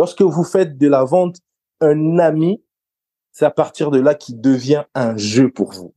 Lorsque 0.00 0.22
vous 0.22 0.44
faites 0.44 0.78
de 0.78 0.88
la 0.88 1.04
vente 1.04 1.40
un 1.82 2.18
ami, 2.18 2.62
c'est 3.32 3.44
à 3.44 3.50
partir 3.50 3.90
de 3.90 4.00
là 4.00 4.14
qu'il 4.14 4.40
devient 4.40 4.84
un 4.94 5.14
jeu 5.18 5.50
pour 5.50 5.72
vous. 5.74 5.92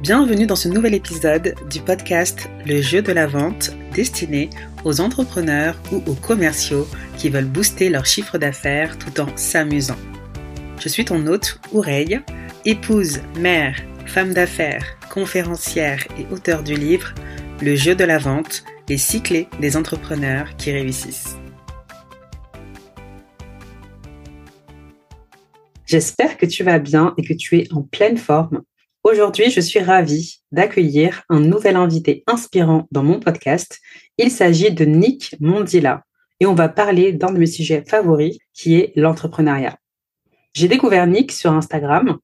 Bienvenue 0.00 0.46
dans 0.46 0.54
ce 0.54 0.68
nouvel 0.68 0.94
épisode 0.94 1.56
du 1.68 1.80
podcast 1.80 2.48
Le 2.64 2.80
jeu 2.80 3.02
de 3.02 3.10
la 3.10 3.26
vente 3.26 3.72
destiné 3.96 4.48
aux 4.84 5.00
entrepreneurs 5.00 5.74
ou 5.90 5.96
aux 6.08 6.14
commerciaux 6.14 6.86
qui 7.16 7.30
veulent 7.30 7.50
booster 7.50 7.88
leur 7.88 8.06
chiffre 8.06 8.38
d'affaires 8.38 8.96
tout 8.96 9.20
en 9.20 9.26
s'amusant. 9.36 9.98
Je 10.78 10.88
suis 10.88 11.04
ton 11.04 11.26
hôte, 11.26 11.58
Oureille, 11.72 12.20
épouse, 12.64 13.18
mère, 13.40 13.74
femme 14.06 14.34
d'affaires, 14.34 14.98
conférencière 15.10 16.06
et 16.18 16.26
auteur 16.32 16.62
du 16.62 16.74
livre 16.74 17.14
Le 17.60 17.76
jeu 17.76 17.94
de 17.94 18.04
la 18.04 18.18
vente, 18.18 18.64
les 18.88 18.98
cyclés 18.98 19.48
des 19.60 19.76
entrepreneurs 19.76 20.56
qui 20.56 20.72
réussissent. 20.72 21.36
J'espère 25.86 26.36
que 26.36 26.46
tu 26.46 26.64
vas 26.64 26.78
bien 26.78 27.14
et 27.18 27.22
que 27.22 27.34
tu 27.34 27.58
es 27.58 27.72
en 27.72 27.82
pleine 27.82 28.16
forme. 28.16 28.62
Aujourd'hui, 29.04 29.50
je 29.50 29.60
suis 29.60 29.80
ravie 29.80 30.40
d'accueillir 30.52 31.22
un 31.28 31.40
nouvel 31.40 31.76
invité 31.76 32.24
inspirant 32.26 32.86
dans 32.92 33.02
mon 33.02 33.20
podcast. 33.20 33.78
Il 34.16 34.30
s'agit 34.30 34.72
de 34.72 34.84
Nick 34.84 35.36
Mondila 35.40 36.04
et 36.40 36.46
on 36.46 36.54
va 36.54 36.68
parler 36.68 37.12
d'un 37.12 37.32
de 37.32 37.38
mes 37.38 37.46
sujets 37.46 37.84
favoris 37.86 38.38
qui 38.54 38.76
est 38.76 38.92
l'entrepreneuriat. 38.96 39.76
J'ai 40.54 40.68
découvert 40.68 41.06
Nick 41.06 41.32
sur 41.32 41.52
Instagram 41.52 42.18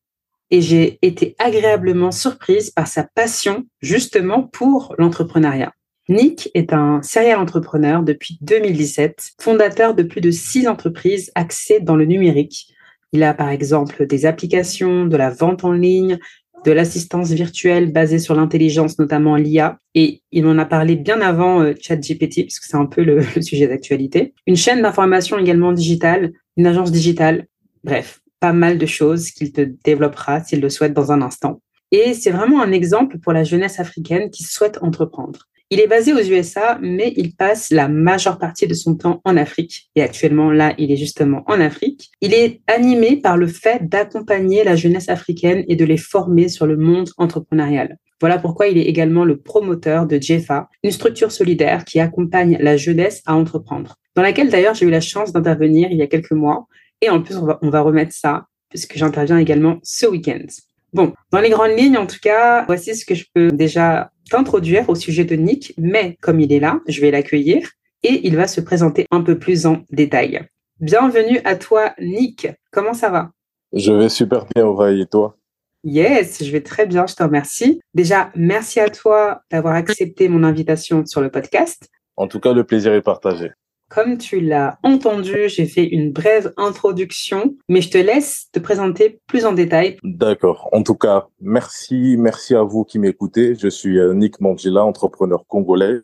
et 0.50 0.60
j'ai 0.60 0.98
été 1.02 1.34
agréablement 1.38 2.10
surprise 2.10 2.70
par 2.70 2.86
sa 2.86 3.04
passion 3.04 3.66
justement 3.80 4.42
pour 4.42 4.94
l'entrepreneuriat. 4.98 5.72
Nick 6.08 6.50
est 6.54 6.72
un 6.72 7.02
serial 7.02 7.38
entrepreneur 7.38 8.02
depuis 8.02 8.38
2017, 8.40 9.32
fondateur 9.40 9.94
de 9.94 10.02
plus 10.02 10.22
de 10.22 10.30
six 10.30 10.66
entreprises 10.66 11.30
axées 11.34 11.80
dans 11.80 11.96
le 11.96 12.06
numérique. 12.06 12.72
Il 13.12 13.22
a 13.22 13.34
par 13.34 13.50
exemple 13.50 14.06
des 14.06 14.24
applications, 14.24 15.04
de 15.04 15.16
la 15.16 15.30
vente 15.30 15.64
en 15.64 15.72
ligne, 15.72 16.18
de 16.64 16.72
l'assistance 16.72 17.30
virtuelle 17.30 17.92
basée 17.92 18.18
sur 18.18 18.34
l'intelligence, 18.34 18.98
notamment 18.98 19.36
l'IA. 19.36 19.78
Et 19.94 20.22
il 20.32 20.46
en 20.46 20.58
a 20.58 20.64
parlé 20.64 20.96
bien 20.96 21.20
avant 21.20 21.60
euh, 21.60 21.74
ChatGPT, 21.78 22.42
parce 22.44 22.58
que 22.58 22.66
c'est 22.66 22.76
un 22.76 22.86
peu 22.86 23.02
le, 23.02 23.20
le 23.36 23.42
sujet 23.42 23.68
d'actualité. 23.68 24.34
Une 24.46 24.56
chaîne 24.56 24.82
d'information 24.82 25.38
également 25.38 25.72
digitale, 25.72 26.32
une 26.56 26.66
agence 26.66 26.90
digitale. 26.90 27.46
Bref, 27.84 28.20
pas 28.40 28.52
mal 28.52 28.78
de 28.78 28.86
choses 28.86 29.30
qu'il 29.30 29.52
te 29.52 29.60
développera 29.84 30.42
s'il 30.42 30.60
le 30.60 30.70
souhaite 30.70 30.94
dans 30.94 31.12
un 31.12 31.22
instant. 31.22 31.60
Et 31.90 32.14
c'est 32.14 32.30
vraiment 32.30 32.62
un 32.62 32.72
exemple 32.72 33.18
pour 33.18 33.32
la 33.32 33.44
jeunesse 33.44 33.80
africaine 33.80 34.30
qui 34.30 34.42
souhaite 34.42 34.78
entreprendre. 34.82 35.48
Il 35.70 35.80
est 35.80 35.86
basé 35.86 36.14
aux 36.14 36.22
USA, 36.22 36.78
mais 36.80 37.12
il 37.18 37.34
passe 37.34 37.70
la 37.70 37.88
majeure 37.88 38.38
partie 38.38 38.66
de 38.66 38.72
son 38.72 38.96
temps 38.96 39.20
en 39.24 39.36
Afrique. 39.36 39.90
Et 39.96 40.02
actuellement, 40.02 40.50
là, 40.50 40.72
il 40.78 40.90
est 40.90 40.96
justement 40.96 41.42
en 41.46 41.60
Afrique. 41.60 42.10
Il 42.22 42.32
est 42.32 42.62
animé 42.66 43.16
par 43.20 43.36
le 43.36 43.46
fait 43.46 43.86
d'accompagner 43.86 44.64
la 44.64 44.76
jeunesse 44.76 45.10
africaine 45.10 45.64
et 45.68 45.76
de 45.76 45.84
les 45.84 45.98
former 45.98 46.48
sur 46.48 46.66
le 46.66 46.78
monde 46.78 47.10
entrepreneurial. 47.18 47.98
Voilà 48.20 48.38
pourquoi 48.38 48.68
il 48.68 48.78
est 48.78 48.84
également 48.84 49.26
le 49.26 49.36
promoteur 49.36 50.06
de 50.06 50.18
JEFA, 50.20 50.68
une 50.82 50.90
structure 50.90 51.30
solidaire 51.30 51.84
qui 51.84 52.00
accompagne 52.00 52.56
la 52.60 52.78
jeunesse 52.78 53.22
à 53.26 53.36
entreprendre, 53.36 53.96
dans 54.16 54.22
laquelle 54.22 54.48
d'ailleurs 54.48 54.74
j'ai 54.74 54.86
eu 54.86 54.90
la 54.90 55.00
chance 55.00 55.32
d'intervenir 55.32 55.88
il 55.92 55.98
y 55.98 56.02
a 56.02 56.08
quelques 56.08 56.32
mois 56.32 56.66
et 57.00 57.10
en 57.10 57.22
plus, 57.22 57.36
on 57.36 57.46
va, 57.46 57.58
on 57.62 57.70
va 57.70 57.80
remettre 57.80 58.12
ça, 58.12 58.46
puisque 58.68 58.96
j'interviens 58.96 59.38
également 59.38 59.78
ce 59.82 60.06
week-end. 60.06 60.44
Bon, 60.92 61.12
dans 61.32 61.40
les 61.40 61.50
grandes 61.50 61.76
lignes, 61.76 61.98
en 61.98 62.06
tout 62.06 62.18
cas, 62.22 62.64
voici 62.64 62.96
ce 62.96 63.04
que 63.04 63.14
je 63.14 63.26
peux 63.34 63.50
déjà 63.50 64.10
t'introduire 64.30 64.88
au 64.88 64.94
sujet 64.94 65.24
de 65.24 65.36
Nick, 65.36 65.74
mais 65.76 66.16
comme 66.20 66.40
il 66.40 66.52
est 66.52 66.60
là, 66.60 66.80
je 66.88 67.00
vais 67.00 67.10
l'accueillir 67.10 67.68
et 68.02 68.26
il 68.26 68.36
va 68.36 68.46
se 68.46 68.60
présenter 68.60 69.06
un 69.10 69.22
peu 69.22 69.38
plus 69.38 69.66
en 69.66 69.82
détail. 69.90 70.48
Bienvenue 70.80 71.40
à 71.44 71.56
toi, 71.56 71.92
Nick. 72.00 72.48
Comment 72.70 72.94
ça 72.94 73.10
va? 73.10 73.30
Je 73.72 73.92
vais 73.92 74.08
super 74.08 74.46
bien, 74.54 74.64
Aurélien, 74.64 75.02
et 75.02 75.06
toi? 75.06 75.36
Yes, 75.84 76.42
je 76.42 76.50
vais 76.50 76.62
très 76.62 76.86
bien, 76.86 77.06
je 77.06 77.14
te 77.14 77.22
remercie. 77.22 77.80
Déjà, 77.94 78.30
merci 78.34 78.80
à 78.80 78.88
toi 78.88 79.42
d'avoir 79.50 79.74
accepté 79.74 80.28
mon 80.28 80.42
invitation 80.42 81.04
sur 81.06 81.20
le 81.20 81.30
podcast. 81.30 81.88
En 82.16 82.28
tout 82.28 82.40
cas, 82.40 82.52
le 82.52 82.64
plaisir 82.64 82.92
est 82.94 83.02
partagé. 83.02 83.50
Comme 83.88 84.18
tu 84.18 84.40
l'as 84.40 84.78
entendu, 84.82 85.48
j'ai 85.48 85.64
fait 85.64 85.86
une 85.86 86.12
brève 86.12 86.52
introduction, 86.58 87.56
mais 87.68 87.80
je 87.80 87.90
te 87.90 87.96
laisse 87.96 88.48
te 88.52 88.58
présenter 88.58 89.20
plus 89.26 89.46
en 89.46 89.52
détail. 89.52 89.96
D'accord. 90.02 90.68
En 90.72 90.82
tout 90.82 90.94
cas, 90.94 91.28
merci, 91.40 92.16
merci 92.18 92.54
à 92.54 92.62
vous 92.62 92.84
qui 92.84 92.98
m'écoutez. 92.98 93.54
Je 93.54 93.68
suis 93.68 93.98
euh, 93.98 94.12
Nick 94.12 94.40
Mangela, 94.40 94.84
entrepreneur 94.84 95.46
congolais. 95.46 96.00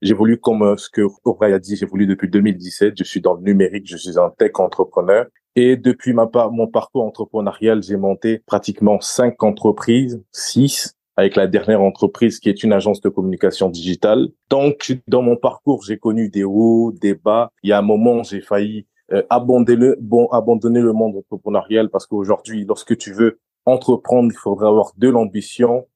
J'évolue 0.00 0.38
comme 0.38 0.62
euh, 0.62 0.76
ce 0.78 0.88
que 0.88 1.02
Aubrey 1.24 1.52
a 1.52 1.58
dit, 1.58 1.76
j'évolue 1.76 2.06
depuis 2.06 2.30
2017. 2.30 2.94
Je 2.96 3.04
suis 3.04 3.20
dans 3.20 3.34
le 3.34 3.42
numérique, 3.42 3.86
je 3.86 3.98
suis 3.98 4.18
un 4.18 4.30
tech 4.30 4.52
entrepreneur. 4.54 5.26
Et 5.54 5.76
depuis 5.76 6.12
ma 6.12 6.30
mon 6.50 6.68
parcours 6.68 7.04
entrepreneurial, 7.04 7.82
j'ai 7.82 7.96
monté 7.96 8.38
pratiquement 8.46 9.00
cinq 9.00 9.42
entreprises, 9.42 10.22
six, 10.32 10.94
avec 11.18 11.34
la 11.34 11.48
dernière 11.48 11.82
entreprise 11.82 12.38
qui 12.38 12.48
est 12.48 12.62
une 12.62 12.72
agence 12.72 13.00
de 13.00 13.08
communication 13.08 13.68
digitale. 13.68 14.28
Donc, 14.50 14.96
dans 15.08 15.20
mon 15.20 15.34
parcours, 15.34 15.82
j'ai 15.82 15.98
connu 15.98 16.28
des 16.28 16.44
hauts, 16.44 16.92
des 16.92 17.14
bas. 17.14 17.50
Il 17.64 17.70
y 17.70 17.72
a 17.72 17.78
un 17.78 17.82
moment, 17.82 18.22
j'ai 18.22 18.40
failli 18.40 18.86
euh, 19.12 19.24
abandonner, 19.28 19.74
le, 19.74 19.96
bon, 20.00 20.28
abandonner 20.28 20.80
le 20.80 20.92
monde 20.92 21.16
entrepreneurial 21.16 21.90
parce 21.90 22.06
qu'aujourd'hui, 22.06 22.64
lorsque 22.64 22.96
tu 22.96 23.12
veux 23.12 23.40
entreprendre, 23.66 24.30
il 24.32 24.38
faudrait 24.38 24.68
avoir 24.68 24.92
de 24.96 25.08
l'ambition, 25.08 25.88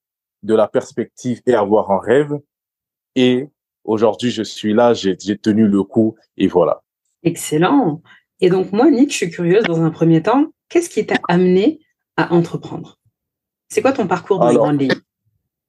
de 0.42 0.56
la 0.56 0.66
perspective 0.66 1.40
et 1.46 1.54
avoir 1.54 1.92
un 1.92 2.00
rêve. 2.00 2.40
Et 3.14 3.46
aujourd'hui, 3.84 4.32
je 4.32 4.42
suis 4.42 4.74
là, 4.74 4.92
j'ai 4.92 5.16
tenu 5.38 5.68
le 5.68 5.84
coup 5.84 6.16
et 6.36 6.48
voilà. 6.48 6.82
Excellent. 7.22 8.02
Et 8.40 8.50
donc, 8.50 8.72
moi, 8.72 8.90
Nick, 8.90 9.12
je 9.12 9.18
suis 9.18 9.30
curieuse 9.30 9.62
dans 9.62 9.82
un 9.82 9.90
premier 9.90 10.20
temps, 10.20 10.48
qu'est-ce 10.68 10.90
qui 10.90 11.06
t'a 11.06 11.20
amené 11.28 11.78
à 12.16 12.34
entreprendre? 12.34 12.98
C'est 13.68 13.82
quoi 13.82 13.92
ton 13.92 14.08
parcours 14.08 14.40
dans 14.40 14.48
les 14.48 14.56
grandes 14.56 14.80
lignes? 14.80 15.00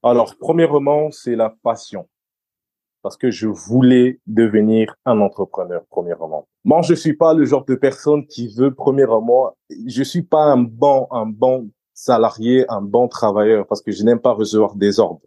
Alors, 0.04 0.36
premièrement, 0.38 1.12
c'est 1.12 1.36
la 1.36 1.56
passion. 1.64 2.08
Parce 3.02 3.18
que 3.18 3.32
je 3.32 3.48
voulais 3.48 4.20
devenir 4.28 4.96
un 5.06 5.20
entrepreneur, 5.22 5.84
premièrement. 5.90 6.48
Moi, 6.66 6.82
je 6.82 6.94
suis 6.94 7.14
pas 7.14 7.34
le 7.34 7.46
genre 7.46 7.66
de 7.66 7.76
personne 7.76 8.26
qui 8.28 8.48
veut, 8.54 8.74
premièrement, 8.74 9.56
je 9.88 10.04
suis 10.04 10.22
pas 10.24 10.44
un 10.44 10.58
bon, 10.58 11.08
un 11.12 11.26
bon 11.26 11.70
salarié, 11.94 12.66
un 12.70 12.82
bon 12.82 13.08
travailleur, 13.08 13.68
parce 13.68 13.82
que 13.82 13.92
je 13.92 14.04
n'aime 14.04 14.20
pas 14.20 14.32
recevoir 14.32 14.76
des 14.76 15.00
ordres. 15.00 15.22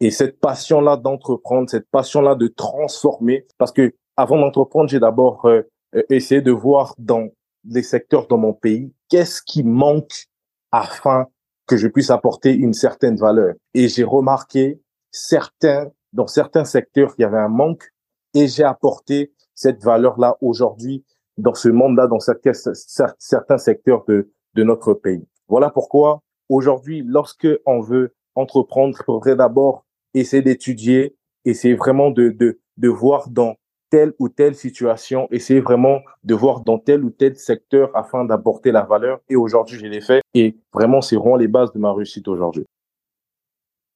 Et 0.00 0.10
cette 0.10 0.38
passion-là 0.40 0.96
d'entreprendre, 0.96 1.70
cette 1.70 1.88
passion-là 1.90 2.34
de 2.34 2.48
transformer, 2.48 3.46
parce 3.56 3.72
que 3.72 3.94
avant 4.16 4.38
d'entreprendre, 4.38 4.88
j'ai 4.88 5.00
d'abord 5.00 5.46
euh, 5.46 5.62
essayé 6.10 6.42
de 6.42 6.50
voir 6.50 6.94
dans 6.98 7.28
les 7.64 7.82
secteurs 7.82 8.26
dans 8.26 8.38
mon 8.38 8.52
pays, 8.52 8.92
qu'est-ce 9.08 9.40
qui 9.42 9.62
manque 9.62 10.26
afin 10.70 11.26
que 11.66 11.76
je 11.76 11.88
puisse 11.88 12.10
apporter 12.10 12.54
une 12.54 12.72
certaine 12.72 13.16
valeur. 13.16 13.54
Et 13.74 13.88
j'ai 13.88 14.04
remarqué 14.04 14.80
certains, 15.10 15.90
dans 16.12 16.26
certains 16.26 16.64
secteurs, 16.64 17.14
il 17.18 17.22
y 17.22 17.24
avait 17.24 17.38
un 17.38 17.48
manque 17.48 17.92
et 18.34 18.48
j'ai 18.48 18.64
apporté 18.64 19.32
cette 19.54 19.82
valeur-là 19.82 20.36
aujourd'hui 20.40 21.04
dans 21.38 21.54
ce 21.54 21.68
monde-là, 21.68 22.06
dans 22.06 22.20
certains 22.20 23.58
secteurs 23.58 24.04
de, 24.06 24.30
de 24.54 24.62
notre 24.62 24.94
pays. 24.94 25.26
Voilà 25.48 25.70
pourquoi 25.70 26.22
aujourd'hui, 26.48 27.02
lorsque 27.04 27.48
on 27.66 27.80
veut 27.80 28.14
entreprendre, 28.34 28.96
il 28.98 29.04
faudrait 29.04 29.36
d'abord 29.36 29.84
essayer 30.14 30.42
d'étudier, 30.42 31.16
essayer 31.44 31.74
vraiment 31.74 32.10
de, 32.10 32.28
de, 32.30 32.60
de 32.76 32.88
voir 32.88 33.28
dans 33.28 33.56
telle 33.90 34.12
ou 34.18 34.28
telle 34.28 34.54
situation, 34.54 35.28
essayer 35.30 35.60
vraiment 35.60 36.00
de 36.24 36.34
voir 36.34 36.60
dans 36.60 36.78
tel 36.78 37.04
ou 37.04 37.10
tel 37.10 37.36
secteur 37.36 37.90
afin 37.94 38.24
d'apporter 38.24 38.72
la 38.72 38.82
valeur. 38.82 39.20
Et 39.28 39.36
aujourd'hui, 39.36 39.78
je 39.78 39.86
l'ai 39.86 40.00
fait. 40.00 40.22
Et 40.34 40.56
vraiment, 40.72 41.00
c'est 41.00 41.16
vraiment 41.16 41.36
les 41.36 41.48
bases 41.48 41.72
de 41.72 41.78
ma 41.78 41.92
réussite 41.92 42.28
aujourd'hui. 42.28 42.64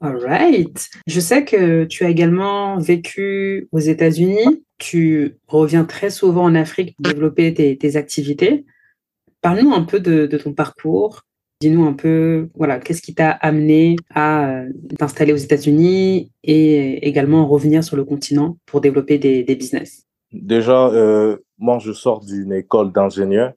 All 0.02 0.16
right. 0.16 0.88
Je 1.06 1.20
sais 1.20 1.44
que 1.44 1.84
tu 1.84 2.04
as 2.04 2.08
également 2.08 2.78
vécu 2.78 3.69
aux 3.70 3.81
États-Unis. 3.81 4.64
Tu 4.78 5.37
reviens 5.46 5.84
très 5.84 6.08
souvent 6.08 6.44
en 6.44 6.54
Afrique 6.54 6.96
pour 6.96 7.12
développer 7.12 7.52
tes, 7.52 7.96
activités. 7.96 8.64
Parle-nous 9.43 9.72
un 9.72 9.82
peu 9.82 10.00
de, 10.00 10.26
ton 10.38 10.54
parcours. 10.54 11.22
Dis-nous 11.60 11.84
un 11.84 11.92
peu, 11.92 12.48
voilà, 12.54 12.78
qu'est-ce 12.78 13.02
qui 13.02 13.14
t'a 13.14 13.32
amené 13.32 13.96
à 14.14 14.48
euh, 14.48 14.72
t'installer 14.98 15.34
aux 15.34 15.36
États-Unis 15.36 16.32
et 16.42 17.06
également 17.06 17.46
revenir 17.46 17.84
sur 17.84 17.96
le 17.96 18.04
continent 18.04 18.56
pour 18.64 18.80
développer 18.80 19.18
des, 19.18 19.44
business? 19.44 20.06
Déjà, 20.32 20.88
euh, 20.88 21.36
moi, 21.58 21.78
je 21.78 21.92
sors 21.92 22.24
d'une 22.24 22.54
école 22.54 22.92
d'ingénieur. 22.92 23.52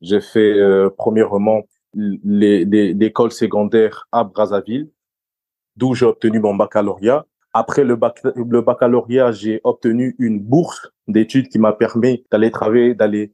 J'ai 0.00 0.20
fait 0.20 0.52
euh, 0.52 0.88
premièrement 0.96 1.62
l'école 1.94 3.32
secondaire 3.32 4.06
à 4.12 4.22
Brazzaville, 4.22 4.88
d'où 5.74 5.94
j'ai 5.94 6.06
obtenu 6.06 6.38
mon 6.38 6.54
baccalauréat. 6.54 7.26
Après 7.52 7.82
le, 7.82 7.98
le 8.36 8.60
baccalauréat, 8.60 9.32
j'ai 9.32 9.60
obtenu 9.64 10.14
une 10.20 10.38
bourse 10.38 10.92
d'études 11.08 11.48
qui 11.48 11.58
m'a 11.58 11.72
permis 11.72 12.24
d'aller 12.30 12.52
travailler, 12.52 12.94
d'aller 12.94 13.32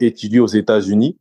étudier 0.00 0.40
aux 0.40 0.46
États-Unis. 0.46 1.18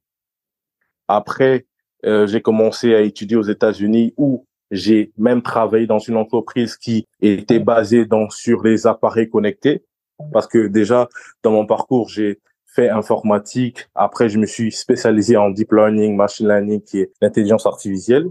Après, 1.07 1.65
euh, 2.05 2.27
j'ai 2.27 2.41
commencé 2.41 2.95
à 2.95 3.01
étudier 3.01 3.37
aux 3.37 3.43
États-Unis 3.43 4.13
où 4.17 4.45
J'ai 4.71 5.11
même 5.17 5.41
travaillé 5.41 5.85
dans 5.85 5.99
une 5.99 6.15
entreprise 6.15 6.77
qui 6.77 7.05
était 7.21 7.59
basée 7.59 8.05
dans, 8.05 8.29
sur 8.29 8.63
les 8.63 8.87
appareils 8.87 9.29
connectés. 9.29 9.83
Parce 10.31 10.47
que 10.47 10.67
déjà, 10.67 11.09
dans 11.43 11.51
mon 11.51 11.65
parcours, 11.65 12.07
j'ai 12.07 12.39
fait 12.67 12.89
informatique. 12.89 13.89
Après, 13.95 14.29
je 14.29 14.39
me 14.39 14.45
suis 14.45 14.71
spécialisé 14.71 15.35
en 15.35 15.49
deep 15.49 15.73
learning, 15.73 16.15
machine 16.15 16.47
learning, 16.47 16.81
qui 16.81 17.01
est 17.01 17.11
l'intelligence 17.21 17.65
artificielle. 17.65 18.27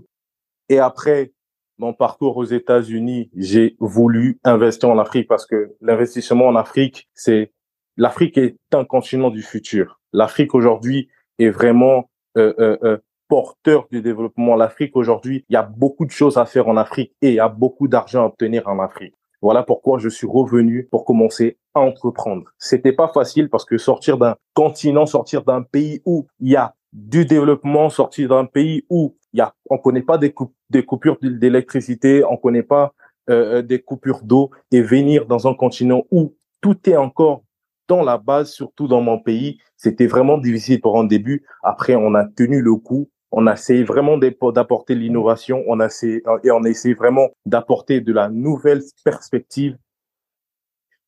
Et 0.71 0.79
après 0.79 1.33
mon 1.79 1.93
parcours 1.95 2.37
aux 2.37 2.45
États-Unis, 2.45 3.31
j'ai 3.35 3.77
voulu 3.81 4.39
investir 4.45 4.91
en 4.91 4.99
Afrique 4.99 5.27
parce 5.27 5.47
que 5.47 5.75
l'investissement 5.81 6.47
en 6.47 6.55
Afrique, 6.55 7.09
c'est 7.15 7.53
l'Afrique 7.97 8.39
est 8.39 8.57
un 8.73 8.85
continent 8.85 9.31
du 9.31 9.43
futur. 9.43 10.01
L'Afrique 10.13 10.55
aujourd'hui 10.55 11.09
est 11.39 11.49
vraiment 11.49 12.11
euh, 12.37 12.53
euh, 12.59 12.77
euh, 12.85 12.99
porteur 13.31 13.87
du 13.93 14.03
développement. 14.03 14.57
L'Afrique 14.57 14.97
aujourd'hui, 14.97 15.45
il 15.49 15.53
y 15.55 15.57
a 15.57 15.63
beaucoup 15.63 16.05
de 16.05 16.11
choses 16.11 16.37
à 16.37 16.45
faire 16.45 16.67
en 16.67 16.77
Afrique 16.77 17.15
et 17.23 17.29
il 17.29 17.35
y 17.35 17.41
a 17.41 17.49
beaucoup 17.49 17.87
d'argent 17.87 18.25
à 18.25 18.27
obtenir 18.27 18.67
en 18.67 18.81
Afrique. 18.81 19.15
Voilà 19.41 19.63
pourquoi 19.63 19.99
je 19.99 20.09
suis 20.09 20.27
revenu 20.27 20.89
pour 20.91 21.05
commencer 21.05 21.57
à 21.73 21.81
entreprendre. 21.81 22.45
C'était 22.59 22.93
pas 22.93 23.09
facile 23.09 23.49
parce 23.49 23.65
que 23.65 23.79
sortir 23.79 24.19
d'un 24.19 24.35
continent, 24.53 25.07
sortir 25.07 25.45
d'un 25.45 25.63
pays 25.63 26.03
où 26.05 26.27
il 26.41 26.51
y 26.51 26.57
a 26.57 26.75
du 26.93 27.25
développement, 27.25 27.89
sortir 27.89 28.29
d'un 28.29 28.47
pays 28.47 28.85
où 28.91 29.17
il 29.33 29.39
y 29.39 29.41
a, 29.41 29.55
on 29.71 29.79
connaît 29.79 30.03
pas 30.03 30.19
des, 30.19 30.33
coupures 30.33 31.17
d'électricité, 31.23 32.25
on 32.29 32.37
connaît 32.37 32.65
pas 32.65 32.93
euh, 33.31 33.63
des 33.63 33.81
coupures 33.81 34.23
d'eau 34.25 34.51
et 34.73 34.83
venir 34.83 35.27
dans 35.27 35.47
un 35.47 35.55
continent 35.55 36.03
où 36.11 36.35
tout 36.61 36.77
est 36.91 36.97
encore 36.97 37.45
dans 37.87 38.03
la 38.03 38.19
base, 38.19 38.51
surtout 38.51 38.89
dans 38.89 39.01
mon 39.01 39.19
pays, 39.19 39.59
c'était 39.77 40.07
vraiment 40.07 40.39
difficile 40.39 40.81
pour 40.81 40.99
un 40.99 41.05
début. 41.05 41.45
Après, 41.63 41.95
on 41.95 42.15
a 42.15 42.25
tenu 42.25 42.61
le 42.61 42.75
coup 42.75 43.09
on 43.33 43.47
a 43.47 43.55
essayé 43.55 43.85
vraiment 43.85 44.19
d'apporter 44.19 44.95
l'innovation, 44.95 45.63
on 45.67 45.81
a 45.81 45.87
essayé, 45.87 46.23
et 46.45 46.51
on 46.51 46.65
a 46.65 46.69
essayé 46.69 46.95
vraiment 46.95 47.29
d'apporter 47.47 48.01
de 48.01 48.13
la 48.13 48.29
nouvelle 48.29 48.83
perspective. 49.05 49.77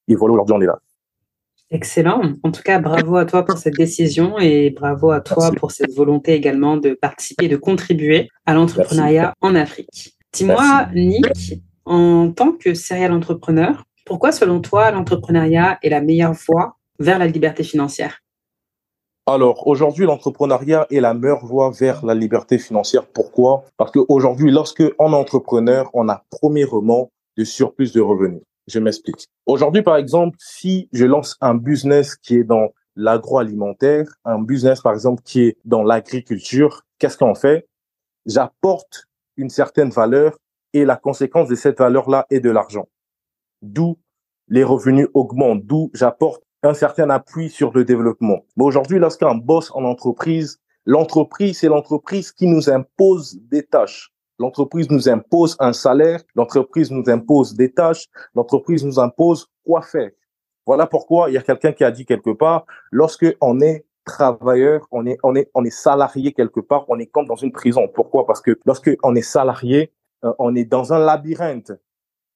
Et 0.09 0.15
voilà, 0.15 0.35
aujourd'hui, 0.35 0.55
on 0.57 0.61
est 0.61 0.67
là. 0.67 0.79
Excellent. 1.71 2.35
En 2.43 2.51
tout 2.51 2.63
cas, 2.63 2.79
bravo 2.79 3.17
à 3.17 3.25
toi 3.25 3.45
pour 3.45 3.57
cette 3.57 3.77
décision 3.77 4.39
et 4.39 4.71
bravo 4.71 5.11
à 5.11 5.21
toi 5.21 5.51
pour 5.53 5.71
cette 5.71 5.93
volonté 5.95 6.35
également 6.35 6.77
de 6.77 6.93
participer, 6.93 7.49
de 7.49 7.57
contribuer 7.57 8.29
à 8.45 8.53
l'entrepreneuriat 8.53 9.33
en 9.41 9.55
Afrique. 9.55 10.15
Dis-moi, 10.33 10.89
Nick, 10.95 11.61
en 11.87 12.31
tant 12.31 12.53
que 12.53 12.75
serial 12.75 13.13
entrepreneur, 13.13 13.85
pourquoi 14.05 14.33
selon 14.33 14.61
toi 14.61 14.91
l'entrepreneuriat 14.91 15.79
est 15.83 15.89
la 15.89 16.03
meilleure 16.03 16.35
voie 16.35 16.77
vers 16.99 17.19
la 17.19 17.27
liberté 17.27 17.63
financière? 17.65 18.22
Alors, 19.27 19.69
aujourd'hui, 19.69 20.05
l'entrepreneuriat 20.05 20.87
est 20.91 21.01
la 21.01 21.15
meilleure 21.15 21.47
voie 21.47 21.71
vers 21.71 22.05
la 22.05 22.15
liberté 22.15 22.59
financière. 22.59 23.07
Pourquoi? 23.07 23.65
Parce 23.77 23.93
qu'aujourd'hui, 23.93 24.51
lorsque 24.51 24.83
on 24.99 25.13
est 25.13 25.17
entrepreneur, 25.17 25.89
on 25.95 26.09
a 26.09 26.25
premièrement 26.31 27.11
de 27.37 27.45
surplus 27.45 27.93
de 27.93 28.01
revenus. 28.01 28.43
Je 28.67 28.81
m'explique. 28.81 29.29
Aujourd'hui, 29.47 29.83
par 29.83 29.97
exemple, 29.97 30.37
si 30.41 30.89
je 30.93 31.05
lance 31.05 31.37
un 31.41 31.55
business 31.55 32.17
qui 32.17 32.37
est 32.37 32.45
dans 32.45 32.71
l'agroalimentaire, 32.97 34.07
un 34.25 34.41
business, 34.41 34.81
par 34.81 34.93
exemple, 34.93 35.23
qui 35.23 35.43
est 35.43 35.57
dans 35.65 35.85
l'agriculture, 35.85 36.83
qu'est-ce 36.99 37.17
qu'on 37.17 37.37
fait? 37.37 37.69
J'apporte 38.27 39.07
une 39.37 39.51
certaine 39.51 39.91
valeur 39.91 40.37
et 40.73 40.85
la 40.85 40.97
conséquence 40.97 41.49
de 41.49 41.55
cette 41.55 41.79
valeur-là 41.79 42.27
est 42.31 42.41
de 42.41 42.51
l'argent. 42.51 42.89
D'où 43.63 43.99
les 44.49 44.65
revenus 44.65 45.09
augmentent, 45.15 45.65
d'où 45.65 45.91
j'apporte 45.95 46.43
un 46.63 46.75
certain 46.75 47.11
appui 47.11 47.51
sur 47.51 47.73
le 47.73 47.85
développement. 47.85 48.41
Mais 48.57 48.65
aujourd'hui, 48.65 48.99
lorsqu'on 48.99 49.35
bosse 49.35 49.71
en 49.75 49.85
entreprise, 49.85 50.61
l'entreprise, 50.87 51.59
c'est 51.59 51.69
l'entreprise 51.69 52.33
qui 52.33 52.47
nous 52.47 52.71
impose 52.71 53.39
des 53.51 53.65
tâches. 53.65 54.13
L'entreprise 54.39 54.91
nous 54.91 55.09
impose 55.09 55.57
un 55.61 55.73
salaire, 55.73 56.21
l'entreprise 56.35 56.91
nous 56.91 57.05
impose 57.09 57.55
des 57.55 57.73
tâches, 57.73 58.07
l'entreprise 58.35 58.85
nous 58.85 58.99
impose 58.99 59.49
quoi 59.65 59.83
faire. 59.83 60.11
Voilà 60.67 60.87
pourquoi 60.87 61.31
il 61.31 61.35
y 61.35 61.39
a 61.39 61.43
quelqu'un 61.43 61.73
qui 61.73 61.85
a 61.85 61.91
dit 61.91 62.07
quelque 62.07 62.31
part, 62.31 62.65
lorsque 62.91 63.27
on 63.41 63.61
est 63.61 63.85
travailleur, 64.05 64.87
on 64.91 65.07
est, 65.07 65.19
on 65.23 65.35
est, 65.35 65.51
on 65.55 65.65
est 65.65 65.71
salarié 65.71 66.33
quelque 66.33 66.61
part, 66.61 66.85
on 66.89 66.99
est 66.99 67.07
comme 67.07 67.27
dans 67.27 67.37
une 67.37 67.53
prison. 67.53 67.89
Pourquoi? 67.93 68.27
Parce 68.27 68.41
que 68.41 68.59
lorsque 68.65 68.91
on 69.03 69.15
est 69.15 69.23
salarié, 69.23 69.93
euh, 70.25 70.33
on 70.39 70.55
est 70.55 70.65
dans 70.65 70.93
un 70.93 70.99
labyrinthe 70.99 71.73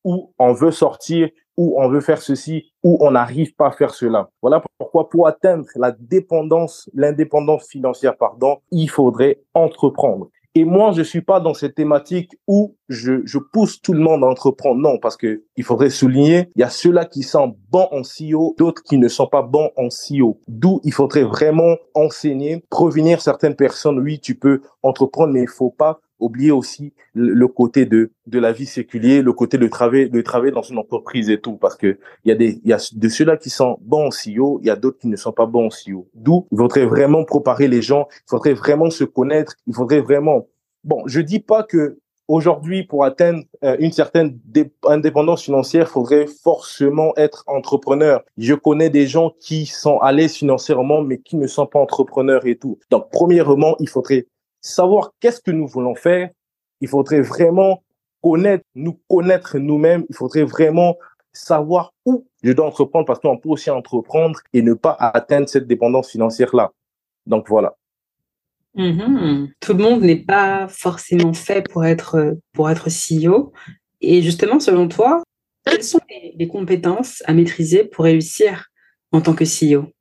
où 0.07 0.33
on 0.39 0.53
veut 0.53 0.71
sortir, 0.71 1.29
où 1.57 1.75
on 1.83 1.89
veut 1.89 2.01
faire 2.01 2.23
ceci, 2.23 2.71
où 2.85 2.97
on 3.01 3.11
n'arrive 3.11 3.55
pas 3.57 3.67
à 3.67 3.73
faire 3.73 3.93
cela. 3.93 4.31
Voilà 4.41 4.63
pourquoi 4.79 5.09
pour 5.09 5.27
atteindre 5.27 5.67
la 5.75 5.91
dépendance, 5.91 6.89
l'indépendance 6.95 7.67
financière, 7.69 8.17
pardon, 8.17 8.59
il 8.71 8.89
faudrait 8.89 9.41
entreprendre. 9.53 10.29
Et 10.55 10.65
moi, 10.65 10.93
je 10.93 11.03
suis 11.03 11.21
pas 11.21 11.39
dans 11.39 11.53
cette 11.53 11.75
thématique 11.75 12.31
où 12.47 12.77
je, 12.89 13.39
pousse 13.53 13.83
tout 13.83 13.93
le 13.93 13.99
monde 13.99 14.25
à 14.25 14.27
entreprendre. 14.27 14.81
Non, 14.81 14.99
parce 14.99 15.17
que 15.19 15.43
il 15.57 15.65
faudrait 15.65 15.91
souligner, 15.91 16.49
il 16.57 16.61
y 16.61 16.63
a 16.63 16.71
ceux-là 16.71 17.05
qui 17.05 17.25
sont 17.25 17.55
bons 17.69 17.89
en 17.91 18.01
CEO, 18.01 18.55
d'autres 18.57 18.83
qui 18.83 18.97
ne 18.97 19.09
sont 19.09 19.27
pas 19.27 19.43
bons 19.43 19.71
en 19.77 19.89
CEO. 19.89 20.41
D'où 20.49 20.81
il 20.83 20.95
faudrait 20.95 21.25
vraiment 21.25 21.77
enseigner, 21.93 22.65
prévenir 22.71 23.21
certaines 23.21 23.55
personnes. 23.55 23.99
Oui, 23.99 24.19
tu 24.19 24.35
peux 24.35 24.63
entreprendre, 24.83 25.35
mais 25.35 25.43
il 25.43 25.49
faut 25.49 25.69
pas 25.69 26.01
oublier 26.19 26.51
aussi 26.51 26.93
le, 27.15 27.47
côté 27.49 27.87
de 27.87 28.11
de 28.27 28.39
la 28.39 28.53
vie 28.53 28.67
séculière, 28.67 29.23
le 29.23 29.33
côté 29.33 29.59
de 29.59 29.67
travailler 29.69 30.09
de 30.09 30.21
travailler 30.21 30.53
dans 30.53 30.63
une 30.63 30.79
entreprise 30.79 31.31
et 31.31 31.41
tout, 31.41 31.57
parce 31.57 31.77
que 31.77 31.99
il 32.25 32.29
y 32.29 32.33
a 32.33 32.35
des 32.35 32.61
il 32.65 32.71
y 32.71 32.73
a 32.73 32.79
de 32.93 33.09
ceux-là 33.09 33.37
qui 33.37 33.51
sont 33.51 33.79
bons 33.81 34.07
en 34.07 34.11
CEO, 34.11 34.59
il 34.63 34.67
y 34.67 34.71
a 34.71 34.77
d'autres 34.77 34.99
qui 34.99 35.09
ne 35.09 35.17
sont 35.17 35.33
pas 35.33 35.47
bons 35.47 35.67
en 35.67 35.69
CEO. 35.69 36.09
D'où 36.15 36.47
il 36.53 36.59
faudrait 36.59 36.87
vraiment 36.87 37.25
préparer 37.25 37.69
les 37.69 37.83
gens, 37.83 38.09
il 38.11 38.31
faudrait 38.31 38.55
vraiment 38.55 38.91
se 38.91 39.05
connaître, 39.05 39.57
il 39.67 39.75
faudrait 39.75 40.01
vraiment 40.01 40.47
bon, 40.85 41.03
je 41.07 41.21
dis 41.21 41.41
pas 41.41 41.63
que 41.63 41.99
aujourd'hui 42.29 42.85
pour 42.85 43.05
atteindre 43.05 43.43
euh, 43.63 43.77
une 43.79 43.93
certaine 43.93 44.39
indépendance 44.85 45.45
financière, 45.45 45.87
il 45.89 45.93
faudrait 45.93 46.27
forcément 46.27 47.13
être 47.17 47.45
entrepreneur. 47.47 48.23
Je 48.37 48.55
connais 48.55 48.91
des 48.91 49.07
gens 49.07 49.33
qui 49.41 49.67
sont 49.67 49.99
allés 49.99 50.29
financièrement 50.29 51.03
mais 51.03 51.19
qui 51.19 51.37
ne 51.37 51.47
sont 51.47 51.67
pas 51.67 51.79
entrepreneurs 51.79 52.47
et 52.47 52.57
tout. 52.57 52.79
Donc 52.91 53.11
premièrement, 53.11 53.77
il 53.81 53.89
faudrait 53.89 54.27
savoir 54.67 55.13
qu'est-ce 55.21 55.41
que 55.41 55.51
nous 55.51 55.67
voulons 55.67 55.95
faire. 55.95 56.31
Il 56.81 56.89
faudrait 56.89 57.21
vraiment 57.21 57.83
connaître, 58.23 58.65
nous 58.75 58.99
connaître 59.09 59.59
nous-mêmes. 59.59 60.05
Il 60.11 60.17
faudrait 60.17 60.45
vraiment 60.45 60.97
savoir 61.33 61.93
où 62.05 62.27
je 62.43 62.53
dois 62.53 62.67
entreprendre 62.67 63.07
parce 63.07 63.21
qu'on 63.21 63.39
peut 63.39 63.49
aussi 63.49 63.71
entreprendre 63.71 64.41
et 64.53 64.63
ne 64.63 64.75
pas 64.75 64.97
atteindre 64.99 65.49
cette 65.49 65.67
dépendance 65.67 66.11
financière-là. 66.11 66.73
Donc 67.27 67.49
voilà. 67.49 67.77
Mm-hmm. 68.77 69.53
Tout 69.61 69.73
le 69.73 69.83
monde 69.83 70.03
n'est 70.03 70.25
pas 70.25 70.69
forcément 70.69 71.33
fait 71.33 71.67
pour 71.71 71.85
être, 71.85 72.37
pour 72.53 72.71
être 72.71 72.89
CEO. 72.89 73.53
Et 74.01 74.23
justement, 74.23 74.61
selon 74.61 74.89
toi, 74.89 75.23
quelles 75.65 75.83
sont 75.83 76.01
les 76.37 76.49
compétences 76.49 77.23
à 77.27 77.33
maîtriser 77.33 77.85
pour 77.85 78.05
réussir 78.05 78.67
en 79.13 79.21
tant 79.21 79.35
que 79.35 79.45
CEO 79.45 79.93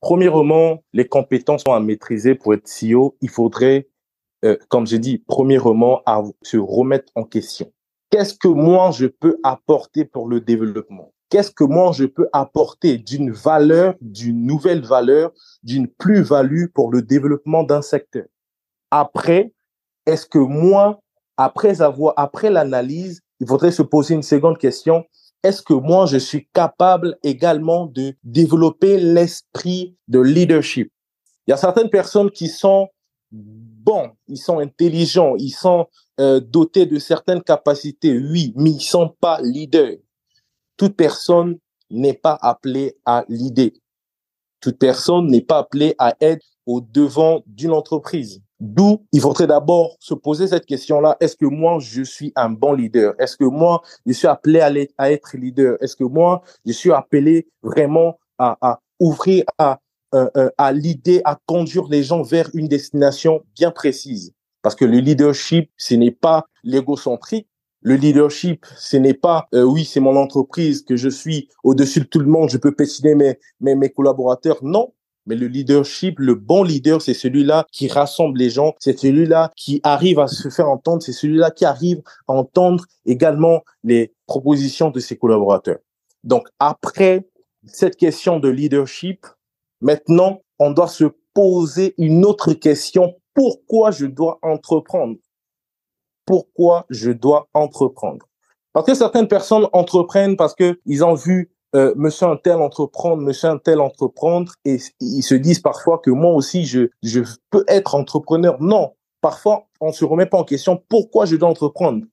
Premièrement, 0.00 0.82
les 0.92 1.06
compétences 1.06 1.62
à 1.66 1.80
maîtriser 1.80 2.34
pour 2.34 2.54
être 2.54 2.68
CEO, 2.68 3.16
il 3.20 3.30
faudrait, 3.30 3.88
euh, 4.44 4.56
comme 4.68 4.86
j'ai 4.86 4.98
dit, 4.98 5.18
premièrement, 5.26 6.02
se 6.42 6.56
remettre 6.56 7.12
en 7.14 7.24
question. 7.24 7.72
Qu'est-ce 8.10 8.34
que 8.34 8.48
moi 8.48 8.90
je 8.92 9.06
peux 9.06 9.38
apporter 9.42 10.04
pour 10.04 10.28
le 10.28 10.40
développement? 10.40 11.12
Qu'est-ce 11.28 11.50
que 11.50 11.64
moi 11.64 11.90
je 11.92 12.04
peux 12.04 12.28
apporter 12.32 12.98
d'une 12.98 13.32
valeur, 13.32 13.94
d'une 14.00 14.46
nouvelle 14.46 14.82
valeur, 14.82 15.32
d'une 15.64 15.88
plus-value 15.88 16.66
pour 16.72 16.92
le 16.92 17.02
développement 17.02 17.64
d'un 17.64 17.82
secteur? 17.82 18.26
Après, 18.92 19.52
est-ce 20.06 20.26
que 20.26 20.38
moi, 20.38 21.00
après 21.36 21.82
avoir, 21.82 22.14
après 22.16 22.48
l'analyse, 22.48 23.22
il 23.40 23.48
faudrait 23.48 23.72
se 23.72 23.82
poser 23.82 24.14
une 24.14 24.22
seconde 24.22 24.58
question 24.58 25.04
est-ce 25.46 25.62
que 25.62 25.74
moi, 25.74 26.06
je 26.06 26.16
suis 26.16 26.48
capable 26.52 27.18
également 27.22 27.86
de 27.86 28.14
développer 28.24 28.98
l'esprit 28.98 29.96
de 30.08 30.18
leadership? 30.18 30.92
Il 31.46 31.52
y 31.52 31.54
a 31.54 31.56
certaines 31.56 31.88
personnes 31.88 32.32
qui 32.32 32.48
sont 32.48 32.88
bons, 33.30 34.10
ils 34.26 34.38
sont 34.38 34.58
intelligents, 34.58 35.36
ils 35.36 35.52
sont 35.52 35.86
euh, 36.18 36.40
dotés 36.40 36.86
de 36.86 36.98
certaines 36.98 37.42
capacités, 37.42 38.18
oui, 38.18 38.52
mais 38.56 38.70
ils 38.70 38.82
sont 38.82 39.14
pas 39.20 39.40
leaders. 39.40 39.98
Toute 40.76 40.96
personne 40.96 41.58
n'est 41.90 42.14
pas 42.14 42.36
appelée 42.42 42.96
à 43.04 43.24
l'idée. 43.28 43.74
Toute 44.60 44.78
personne 44.78 45.28
n'est 45.28 45.42
pas 45.42 45.58
appelée 45.58 45.94
à 45.98 46.16
être 46.20 46.44
au 46.66 46.80
devant 46.80 47.44
d'une 47.46 47.72
entreprise. 47.72 48.42
D'où 48.58 49.04
il 49.12 49.20
faudrait 49.20 49.46
d'abord 49.46 49.96
se 50.00 50.14
poser 50.14 50.46
cette 50.46 50.64
question-là. 50.64 51.16
Est-ce 51.20 51.36
que 51.36 51.44
moi, 51.44 51.78
je 51.78 52.02
suis 52.02 52.32
un 52.36 52.48
bon 52.48 52.72
leader? 52.72 53.14
Est-ce 53.18 53.36
que 53.36 53.44
moi, 53.44 53.82
je 54.06 54.12
suis 54.12 54.26
appelé 54.26 54.88
à, 54.96 55.10
être 55.10 55.36
leader? 55.36 55.76
Est-ce 55.82 55.94
que 55.94 56.04
moi, 56.04 56.42
je 56.64 56.72
suis 56.72 56.92
appelé 56.92 57.48
vraiment 57.62 58.18
à, 58.38 58.80
ouvrir 58.98 59.44
à, 59.58 59.80
euh, 60.14 60.30
euh, 60.36 60.50
à 60.56 60.72
l'idée, 60.72 61.20
à 61.24 61.38
conduire 61.44 61.86
les 61.88 62.02
gens 62.02 62.22
vers 62.22 62.48
une 62.54 62.68
destination 62.68 63.42
bien 63.54 63.70
précise? 63.70 64.32
Parce 64.62 64.74
que 64.74 64.86
le 64.86 64.98
leadership, 64.98 65.70
ce 65.76 65.94
n'est 65.94 66.10
pas 66.10 66.46
l'égocentrique. 66.64 67.48
Le 67.82 67.94
leadership, 67.94 68.64
ce 68.76 68.96
n'est 68.96 69.14
pas, 69.14 69.46
euh, 69.54 69.62
oui, 69.62 69.84
c'est 69.84 70.00
mon 70.00 70.16
entreprise, 70.16 70.82
que 70.82 70.96
je 70.96 71.10
suis 71.10 71.48
au-dessus 71.62 72.00
de 72.00 72.06
tout 72.06 72.18
le 72.18 72.26
monde, 72.26 72.50
je 72.50 72.56
peux 72.56 72.74
pétiner 72.74 73.14
mes, 73.14 73.38
mes, 73.60 73.74
mes 73.74 73.90
collaborateurs. 73.90 74.58
Non, 74.62 74.92
Mais 75.26 75.34
le 75.34 75.48
leadership, 75.48 76.18
le 76.18 76.34
bon 76.34 76.62
leader, 76.62 77.02
c'est 77.02 77.14
celui-là 77.14 77.66
qui 77.72 77.88
rassemble 77.88 78.38
les 78.38 78.50
gens, 78.50 78.74
c'est 78.78 78.98
celui-là 78.98 79.50
qui 79.56 79.80
arrive 79.82 80.20
à 80.20 80.28
se 80.28 80.48
faire 80.48 80.68
entendre, 80.68 81.02
c'est 81.02 81.12
celui-là 81.12 81.50
qui 81.50 81.64
arrive 81.64 82.00
à 82.28 82.34
entendre 82.34 82.84
également 83.04 83.62
les 83.82 84.14
propositions 84.26 84.90
de 84.90 85.00
ses 85.00 85.16
collaborateurs. 85.16 85.78
Donc, 86.22 86.46
après 86.60 87.26
cette 87.66 87.96
question 87.96 88.38
de 88.38 88.48
leadership, 88.48 89.26
maintenant, 89.80 90.42
on 90.58 90.70
doit 90.70 90.88
se 90.88 91.04
poser 91.34 91.94
une 91.98 92.24
autre 92.24 92.52
question. 92.52 93.14
Pourquoi 93.34 93.90
je 93.90 94.06
dois 94.06 94.38
entreprendre? 94.42 95.16
Pourquoi 96.24 96.86
je 96.88 97.10
dois 97.10 97.48
entreprendre? 97.52 98.26
Parce 98.72 98.86
que 98.86 98.94
certaines 98.94 99.28
personnes 99.28 99.66
entreprennent 99.72 100.36
parce 100.36 100.54
qu'ils 100.54 101.04
ont 101.04 101.14
vu 101.14 101.50
euh, 101.74 101.92
monsieur 101.96 102.26
un 102.26 102.36
tel 102.36 102.56
entreprendre, 102.56 103.22
monsieur 103.22 103.48
un 103.48 103.58
tel 103.58 103.80
entreprendre, 103.80 104.52
et 104.64 104.78
ils 105.00 105.22
se 105.22 105.34
disent 105.34 105.60
parfois 105.60 105.98
que 105.98 106.10
moi 106.10 106.32
aussi, 106.32 106.64
je, 106.64 106.88
je 107.02 107.20
peux 107.50 107.64
être 107.68 107.94
entrepreneur. 107.94 108.60
Non, 108.60 108.94
parfois, 109.20 109.66
on 109.80 109.92
se 109.92 110.04
remet 110.04 110.26
pas 110.26 110.38
en 110.38 110.44
question 110.44 110.82
pourquoi 110.88 111.26
je 111.26 111.36
dois 111.36 111.48
entreprendre. 111.48 112.04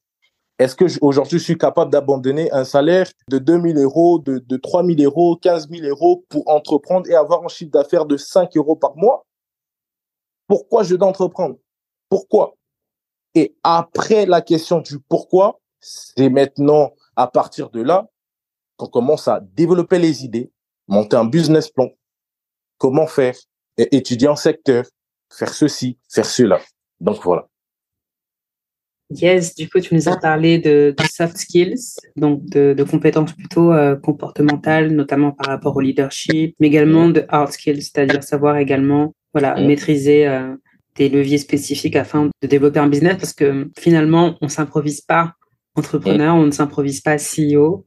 Est-ce 0.60 0.76
que 0.76 0.86
aujourd'hui 1.02 1.40
je 1.40 1.44
suis 1.44 1.58
capable 1.58 1.92
d'abandonner 1.92 2.52
un 2.52 2.64
salaire 2.64 3.08
de 3.28 3.40
2000 3.40 3.78
euros, 3.78 4.20
de, 4.20 4.38
de 4.38 4.58
3000 4.58 5.04
euros, 5.04 5.36
15 5.36 5.70
000 5.70 5.86
euros 5.88 6.24
pour 6.30 6.48
entreprendre 6.48 7.10
et 7.10 7.16
avoir 7.16 7.44
un 7.44 7.48
chiffre 7.48 7.72
d'affaires 7.72 8.06
de 8.06 8.18
5 8.18 8.56
euros 8.58 8.76
par 8.76 8.96
mois? 8.96 9.26
Pourquoi 10.48 10.84
je 10.84 10.96
dois 10.96 11.08
entreprendre? 11.08 11.56
Pourquoi? 12.10 12.56
Et 13.34 13.56
après 13.64 14.26
la 14.26 14.42
question 14.42 14.80
du 14.80 15.00
pourquoi, 15.00 15.60
c'est 15.80 16.30
maintenant 16.30 16.94
à 17.16 17.28
partir 17.28 17.70
de 17.72 17.82
là 17.82 18.08
qu'on 18.84 19.00
commence 19.00 19.28
à 19.28 19.40
développer 19.40 20.00
les 20.00 20.24
idées, 20.26 20.52
monter 20.88 21.16
un 21.16 21.26
business 21.26 21.70
plan, 21.70 21.90
comment 22.78 23.08
faire, 23.08 23.36
étudier 23.78 24.28
un 24.28 24.36
secteur, 24.36 24.86
faire 25.32 25.54
ceci, 25.54 25.98
faire 26.10 26.26
cela. 26.26 26.60
Donc 27.00 27.22
voilà. 27.24 27.48
Yes, 29.10 29.54
du 29.56 29.70
coup, 29.70 29.80
tu 29.80 29.94
nous 29.94 30.10
as 30.10 30.18
parlé 30.18 30.58
de, 30.58 30.96
soft 31.12 31.38
skills, 31.38 31.98
donc 32.16 32.46
de, 32.50 32.84
compétences 32.84 33.34
plutôt 33.34 33.72
euh, 33.72 33.96
comportementales, 33.96 34.92
notamment 34.92 35.32
par 35.32 35.48
rapport 35.48 35.76
au 35.76 35.82
leadership, 35.82 36.56
mais 36.60 36.68
également 36.68 37.10
de 37.10 37.24
hard 37.30 37.52
skills, 37.52 37.84
c'est-à-dire 37.84 38.24
savoir 38.24 38.58
également 38.58 39.14
voilà, 39.34 39.60
maîtriser 39.60 40.28
euh, 40.28 40.56
des 40.96 41.10
leviers 41.10 41.38
spécifiques 41.38 41.96
afin 41.96 42.30
de 42.42 42.48
développer 42.48 42.80
un 42.80 42.88
business, 42.88 43.18
parce 43.18 43.34
que 43.34 43.70
finalement, 43.78 44.36
on 44.42 44.48
s'improvise 44.48 45.02
pas 45.02 45.34
entrepreneur, 45.76 46.36
on 46.36 46.46
ne 46.46 46.52
s'improvise 46.52 47.02
pas 47.02 47.18
CEO. 47.18 47.86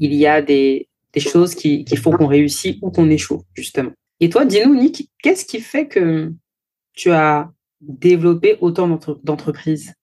Il 0.00 0.14
y 0.14 0.26
a 0.26 0.42
des, 0.42 0.88
des 1.12 1.20
choses 1.20 1.54
qui, 1.54 1.84
qui 1.84 1.96
font 1.96 2.12
qu'on 2.12 2.26
réussit 2.26 2.78
ou 2.82 2.90
qu'on 2.90 3.10
échoue, 3.10 3.42
justement. 3.54 3.92
Et 4.20 4.28
toi, 4.28 4.44
dis-nous, 4.44 4.74
Nick, 4.74 5.10
qu'est-ce 5.22 5.44
qui 5.44 5.60
fait 5.60 5.86
que 5.88 6.32
tu 6.92 7.10
as 7.10 7.50
développé 7.80 8.56
autant 8.60 8.88
d'entreprises? 9.22 9.94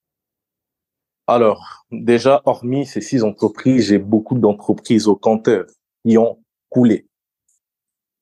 Alors, 1.26 1.86
déjà, 1.90 2.42
hormis 2.44 2.86
ces 2.86 3.00
six 3.00 3.22
entreprises, 3.22 3.86
j'ai 3.88 3.98
beaucoup 3.98 4.38
d'entreprises 4.38 5.08
au 5.08 5.16
compteur 5.16 5.66
qui 6.04 6.18
ont 6.18 6.38
coulé. 6.68 7.06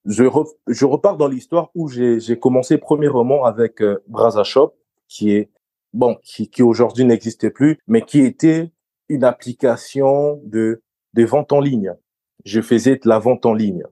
Je, 0.05 0.25
je 0.67 0.85
repars 0.85 1.17
dans 1.17 1.29
l'histoire 1.29 1.71
où 1.75 1.89
j'ai 1.89 2.39
commencé 2.39 2.79
premièrement 2.79 3.45
avec 3.45 3.83
euh, 3.83 4.03
Shop, 4.45 4.75
qui 5.09 5.33
est 5.33 5.51
bon, 5.93 6.17
qui, 6.23 6.49
qui 6.49 6.63
aujourd'hui 6.63 7.05
n'existe 7.05 7.51
plus, 7.51 7.79
mais 7.87 8.03
qui 8.03 8.21
était 8.21 8.71
une 9.09 9.25
application 9.25 10.41
de 10.45 10.83
de 11.15 11.25
vente 11.25 11.53
en 11.53 11.61
ligne. 11.61 11.93
Je 12.45 12.61
faisais 12.61 12.97
de 12.97 13.09
la 13.09 13.19
vente 13.19 13.47
en 13.47 13.55
ligne. 13.55 13.85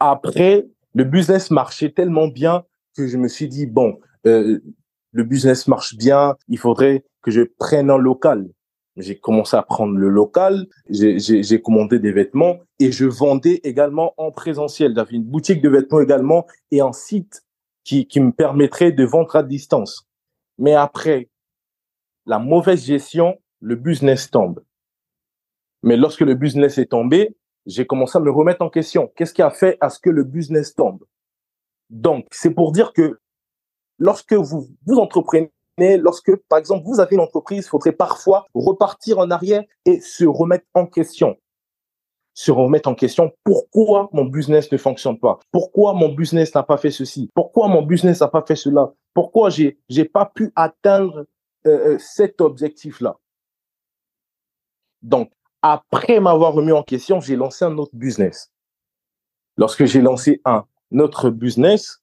Après, 0.00 0.66
le 0.94 1.04
business 1.04 1.50
marchait 1.50 1.90
tellement 1.90 2.28
bien 2.28 2.64
que 2.96 3.06
je 3.06 3.16
me 3.16 3.28
suis 3.28 3.48
dit 3.48 3.66
bon, 3.66 3.98
euh, 4.26 4.60
le 5.12 5.24
business 5.24 5.68
marche 5.68 5.96
bien, 5.96 6.36
il 6.48 6.58
faudrait 6.58 7.04
que 7.22 7.30
je 7.30 7.42
prenne 7.42 7.90
un 7.90 7.98
local. 7.98 8.48
J'ai 8.96 9.18
commencé 9.18 9.56
à 9.56 9.62
prendre 9.62 9.96
le 9.96 10.08
local, 10.08 10.66
j'ai 10.90 11.62
commandé 11.62 12.00
des 12.00 12.10
vêtements 12.10 12.58
et 12.80 12.90
je 12.90 13.04
vendais 13.04 13.60
également 13.62 14.12
en 14.16 14.32
présentiel. 14.32 14.92
J'avais 14.96 15.14
une 15.14 15.24
boutique 15.24 15.62
de 15.62 15.68
vêtements 15.68 16.00
également 16.00 16.46
et 16.72 16.80
un 16.80 16.92
site 16.92 17.44
qui, 17.84 18.08
qui 18.08 18.20
me 18.20 18.32
permettrait 18.32 18.90
de 18.90 19.04
vendre 19.04 19.36
à 19.36 19.44
distance. 19.44 20.08
Mais 20.58 20.74
après, 20.74 21.28
la 22.26 22.40
mauvaise 22.40 22.84
gestion, 22.84 23.38
le 23.60 23.76
business 23.76 24.30
tombe. 24.30 24.62
Mais 25.82 25.96
lorsque 25.96 26.20
le 26.20 26.34
business 26.34 26.78
est 26.78 26.90
tombé, 26.90 27.36
j'ai 27.66 27.86
commencé 27.86 28.16
à 28.18 28.20
me 28.20 28.30
remettre 28.30 28.62
en 28.62 28.70
question. 28.70 29.12
Qu'est-ce 29.14 29.34
qui 29.34 29.42
a 29.42 29.50
fait 29.50 29.76
à 29.80 29.90
ce 29.90 30.00
que 30.00 30.10
le 30.10 30.24
business 30.24 30.74
tombe? 30.74 31.04
Donc, 31.90 32.26
c'est 32.30 32.50
pour 32.50 32.72
dire 32.72 32.92
que 32.92 33.20
lorsque 33.98 34.32
vous, 34.32 34.68
vous 34.86 34.96
entreprenez, 34.96 35.50
lorsque, 35.78 36.34
par 36.48 36.58
exemple, 36.58 36.84
vous 36.86 37.00
avez 37.00 37.16
une 37.16 37.22
entreprise, 37.22 37.66
il 37.66 37.68
faudrait 37.68 37.92
parfois 37.92 38.46
repartir 38.54 39.18
en 39.18 39.30
arrière 39.30 39.64
et 39.84 40.00
se 40.00 40.24
remettre 40.24 40.66
en 40.74 40.86
question. 40.86 41.36
Se 42.34 42.52
remettre 42.52 42.88
en 42.88 42.94
question 42.94 43.32
pourquoi 43.42 44.08
mon 44.12 44.24
business 44.24 44.70
ne 44.70 44.78
fonctionne 44.78 45.18
pas, 45.18 45.40
pourquoi 45.50 45.92
mon 45.94 46.10
business 46.10 46.54
n'a 46.54 46.62
pas 46.62 46.76
fait 46.76 46.92
ceci, 46.92 47.30
pourquoi 47.34 47.66
mon 47.66 47.82
business 47.82 48.20
n'a 48.20 48.28
pas 48.28 48.44
fait 48.46 48.54
cela, 48.54 48.92
pourquoi 49.12 49.50
j'ai 49.50 49.80
j'ai 49.88 50.04
pas 50.04 50.26
pu 50.26 50.52
atteindre 50.54 51.26
euh, 51.66 51.94
euh, 51.94 51.98
cet 51.98 52.40
objectif-là? 52.40 53.16
Donc, 55.02 55.32
après 55.62 56.20
m'avoir 56.20 56.52
remis 56.52 56.72
en 56.72 56.82
question, 56.82 57.20
j'ai 57.20 57.36
lancé 57.36 57.64
un 57.64 57.76
autre 57.78 57.94
business. 57.94 58.52
Lorsque 59.56 59.84
j'ai 59.84 60.00
lancé 60.00 60.40
un 60.44 60.64
autre 60.92 61.30
business, 61.30 62.02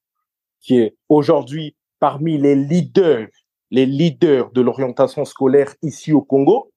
qui 0.59 0.79
est 0.79 0.97
aujourd'hui 1.09 1.75
parmi 2.00 2.38
les 2.38 2.55
leaders, 2.55 3.27
les 3.71 3.85
leaders 3.85 4.51
de 4.51 4.62
l'orientation 4.62 5.25
scolaire 5.25 5.75
ici 5.81 6.12
au 6.12 6.21
Congo, 6.21 6.71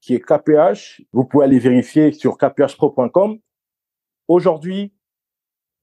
qui 0.00 0.14
est 0.14 0.20
KPH. 0.20 1.02
Vous 1.12 1.24
pouvez 1.24 1.44
aller 1.44 1.58
vérifier 1.58 2.12
sur 2.12 2.36
kphpro.com. 2.38 3.38
Aujourd'hui, 4.28 4.92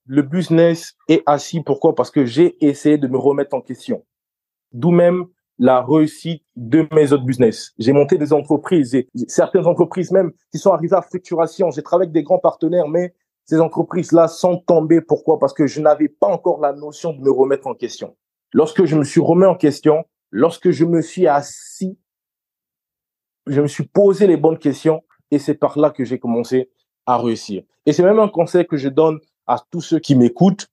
le 0.06 0.22
business 0.24 0.96
est 1.08 1.24
assis. 1.26 1.62
Pourquoi? 1.62 1.96
Parce 1.96 2.12
que 2.12 2.26
j'ai 2.26 2.64
essayé 2.66 2.98
de 2.98 3.08
me 3.08 3.18
remettre 3.18 3.56
en 3.56 3.62
question. 3.62 4.06
D'où 4.74 4.92
même 4.92 5.26
la 5.62 5.84
réussite 5.84 6.44
de 6.56 6.88
mes 6.92 7.14
autres 7.14 7.24
business. 7.24 7.72
J'ai 7.78 7.94
monté 7.94 8.18
des 8.18 8.34
entreprises 8.34 8.96
et 8.96 9.08
certaines 9.28 9.68
entreprises 9.68 10.10
même 10.10 10.32
qui 10.52 10.58
sont 10.58 10.72
arrivées 10.72 10.96
à 10.96 11.04
fructuration. 11.04 11.70
J'ai 11.70 11.84
travaillé 11.84 12.08
avec 12.08 12.14
des 12.14 12.24
grands 12.24 12.40
partenaires, 12.40 12.88
mais 12.88 13.14
ces 13.46 13.62
entreprises-là 13.62 14.28
sont 14.28 14.58
tombées. 14.58 15.02
Pourquoi? 15.02 15.38
Parce 15.38 15.54
que 15.54 15.68
je 15.68 15.80
n'avais 15.80 16.10
pas 16.10 16.26
encore 16.26 16.60
la 16.60 16.74
notion 16.74 17.14
de 17.14 17.22
me 17.22 17.30
remettre 17.30 17.68
en 17.68 17.76
question. 17.76 18.18
Lorsque 18.54 18.86
je 18.86 18.98
me 18.98 19.04
suis 19.04 19.22
remis 19.22 19.46
en 19.46 19.54
question, 19.54 20.04
lorsque 20.32 20.72
je 20.72 20.84
me 20.84 21.00
suis 21.00 21.28
assis, 21.28 21.96
je 23.46 23.62
me 23.62 23.68
suis 23.68 23.86
posé 23.86 24.26
les 24.26 24.38
bonnes 24.38 24.58
questions 24.58 25.04
et 25.30 25.38
c'est 25.38 25.54
par 25.54 25.78
là 25.78 25.92
que 25.92 26.04
j'ai 26.04 26.18
commencé 26.18 26.72
à 27.06 27.20
réussir. 27.20 27.62
Et 27.86 27.94
c'est 27.94 28.04
même 28.04 28.20
un 28.20 28.30
conseil 28.30 28.66
que 28.66 28.78
je 28.78 28.90
donne 28.90 29.20
à 29.46 29.58
tous 29.70 29.82
ceux 29.82 30.00
qui 30.00 30.16
m'écoutent. 30.16 30.70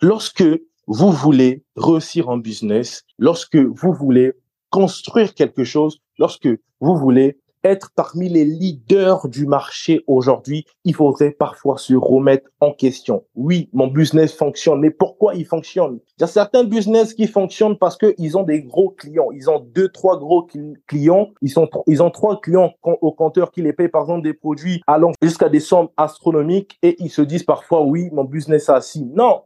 Lorsque 0.00 0.44
vous 0.90 1.12
voulez 1.12 1.62
réussir 1.76 2.30
en 2.30 2.38
business, 2.38 3.04
lorsque 3.18 3.56
vous 3.56 3.92
voulez 3.92 4.32
construire 4.70 5.34
quelque 5.34 5.62
chose, 5.62 5.98
lorsque 6.18 6.48
vous 6.80 6.96
voulez 6.96 7.38
être 7.62 7.90
parmi 7.94 8.28
les 8.30 8.46
leaders 8.46 9.28
du 9.28 9.46
marché 9.46 10.02
aujourd'hui, 10.06 10.64
il 10.84 10.94
faudrait 10.94 11.32
parfois 11.32 11.76
se 11.76 11.92
remettre 11.94 12.48
en 12.60 12.72
question. 12.72 13.24
Oui, 13.34 13.68
mon 13.74 13.88
business 13.88 14.32
fonctionne, 14.32 14.80
mais 14.80 14.90
pourquoi 14.90 15.34
il 15.34 15.44
fonctionne? 15.44 15.98
Il 16.16 16.22
y 16.22 16.24
a 16.24 16.28
certains 16.28 16.64
business 16.64 17.12
qui 17.12 17.26
fonctionnent 17.26 17.76
parce 17.76 17.98
qu'ils 17.98 18.38
ont 18.38 18.44
des 18.44 18.62
gros 18.62 18.90
clients. 18.90 19.30
Ils 19.34 19.50
ont 19.50 19.60
deux, 19.60 19.88
trois 19.88 20.18
gros 20.18 20.46
clients. 20.86 21.28
Ils, 21.42 21.52
ils 21.86 22.02
ont 22.02 22.10
trois 22.10 22.40
clients 22.40 22.72
au 22.82 23.12
compteur 23.12 23.50
qui 23.50 23.60
les 23.60 23.74
payent, 23.74 23.88
par 23.88 24.02
exemple, 24.02 24.22
des 24.22 24.34
produits 24.34 24.80
allant 24.86 25.12
jusqu'à 25.20 25.50
des 25.50 25.60
sommes 25.60 25.88
astronomiques 25.98 26.78
et 26.82 26.96
ils 26.98 27.10
se 27.10 27.22
disent 27.22 27.44
parfois, 27.44 27.82
oui, 27.82 28.08
mon 28.12 28.24
business 28.24 28.68
a 28.68 28.76
assis. 28.76 29.04
Non, 29.04 29.42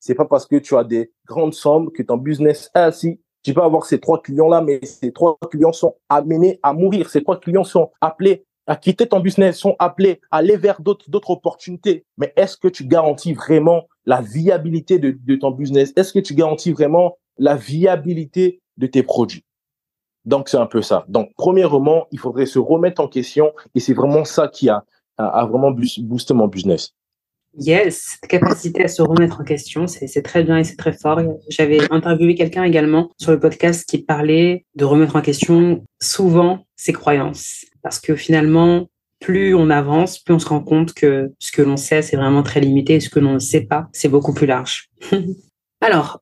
c'est 0.00 0.14
pas 0.14 0.24
parce 0.24 0.46
que 0.46 0.56
tu 0.56 0.76
as 0.76 0.84
des 0.84 1.12
grandes 1.26 1.54
sommes 1.54 1.90
que 1.90 2.02
ton 2.02 2.16
business 2.16 2.70
est 2.74 2.78
assis 2.78 3.20
tu 3.42 3.54
peux 3.54 3.62
avoir 3.62 3.84
ces 3.86 4.00
trois 4.00 4.20
clients-là, 4.20 4.60
mais 4.60 4.80
ces 4.84 5.12
trois 5.12 5.38
clients 5.50 5.72
sont 5.72 5.94
amenés 6.08 6.58
à 6.62 6.72
mourir. 6.72 7.08
Ces 7.08 7.22
trois 7.22 7.38
clients 7.38 7.64
sont 7.64 7.90
appelés 8.00 8.44
à 8.66 8.76
quitter 8.76 9.06
ton 9.06 9.20
business, 9.20 9.56
sont 9.56 9.76
appelés 9.78 10.20
à 10.30 10.38
aller 10.38 10.56
vers 10.56 10.80
d'autres, 10.82 11.30
opportunités. 11.30 12.04
Mais 12.18 12.32
est-ce 12.36 12.56
que 12.56 12.68
tu 12.68 12.84
garantis 12.84 13.32
vraiment 13.32 13.86
la 14.04 14.20
viabilité 14.20 14.98
de, 14.98 15.36
ton 15.36 15.50
business? 15.50 15.92
Est-ce 15.96 16.12
que 16.12 16.18
tu 16.18 16.34
garantis 16.34 16.72
vraiment 16.72 17.16
la 17.38 17.56
viabilité 17.56 18.60
de 18.76 18.86
tes 18.86 19.02
produits? 19.02 19.44
Donc, 20.26 20.50
c'est 20.50 20.58
un 20.58 20.66
peu 20.66 20.82
ça. 20.82 21.06
Donc, 21.08 21.30
premièrement, 21.36 22.06
il 22.12 22.18
faudrait 22.18 22.44
se 22.44 22.58
remettre 22.58 23.00
en 23.00 23.08
question 23.08 23.54
et 23.74 23.80
c'est 23.80 23.94
vraiment 23.94 24.26
ça 24.26 24.48
qui 24.48 24.68
a 24.68 24.84
vraiment 25.16 25.70
boosté 25.70 26.34
mon 26.34 26.48
business. 26.48 26.92
Yes, 27.56 28.18
cette 28.20 28.30
capacité 28.30 28.84
à 28.84 28.88
se 28.88 29.02
remettre 29.02 29.40
en 29.40 29.44
question, 29.44 29.86
c'est 29.86 30.22
très 30.22 30.44
bien 30.44 30.58
et 30.58 30.64
c'est 30.64 30.76
très 30.76 30.92
fort. 30.92 31.20
J'avais 31.48 31.80
interviewé 31.90 32.34
quelqu'un 32.34 32.64
également 32.64 33.10
sur 33.18 33.32
le 33.32 33.40
podcast 33.40 33.88
qui 33.88 33.98
parlait 33.98 34.64
de 34.74 34.84
remettre 34.84 35.16
en 35.16 35.22
question 35.22 35.84
souvent 36.00 36.66
ses 36.76 36.92
croyances. 36.92 37.64
Parce 37.82 37.98
que 38.00 38.14
finalement, 38.14 38.88
plus 39.20 39.54
on 39.54 39.70
avance, 39.70 40.18
plus 40.18 40.34
on 40.34 40.38
se 40.38 40.48
rend 40.48 40.60
compte 40.60 40.92
que 40.92 41.32
ce 41.38 41.50
que 41.50 41.62
l'on 41.62 41.76
sait, 41.76 42.02
c'est 42.02 42.16
vraiment 42.16 42.42
très 42.42 42.60
limité 42.60 42.94
et 42.94 43.00
ce 43.00 43.10
que 43.10 43.18
l'on 43.18 43.34
ne 43.34 43.38
sait 43.38 43.62
pas, 43.62 43.88
c'est 43.92 44.08
beaucoup 44.08 44.34
plus 44.34 44.46
large. 44.46 44.88
Alors, 45.80 46.20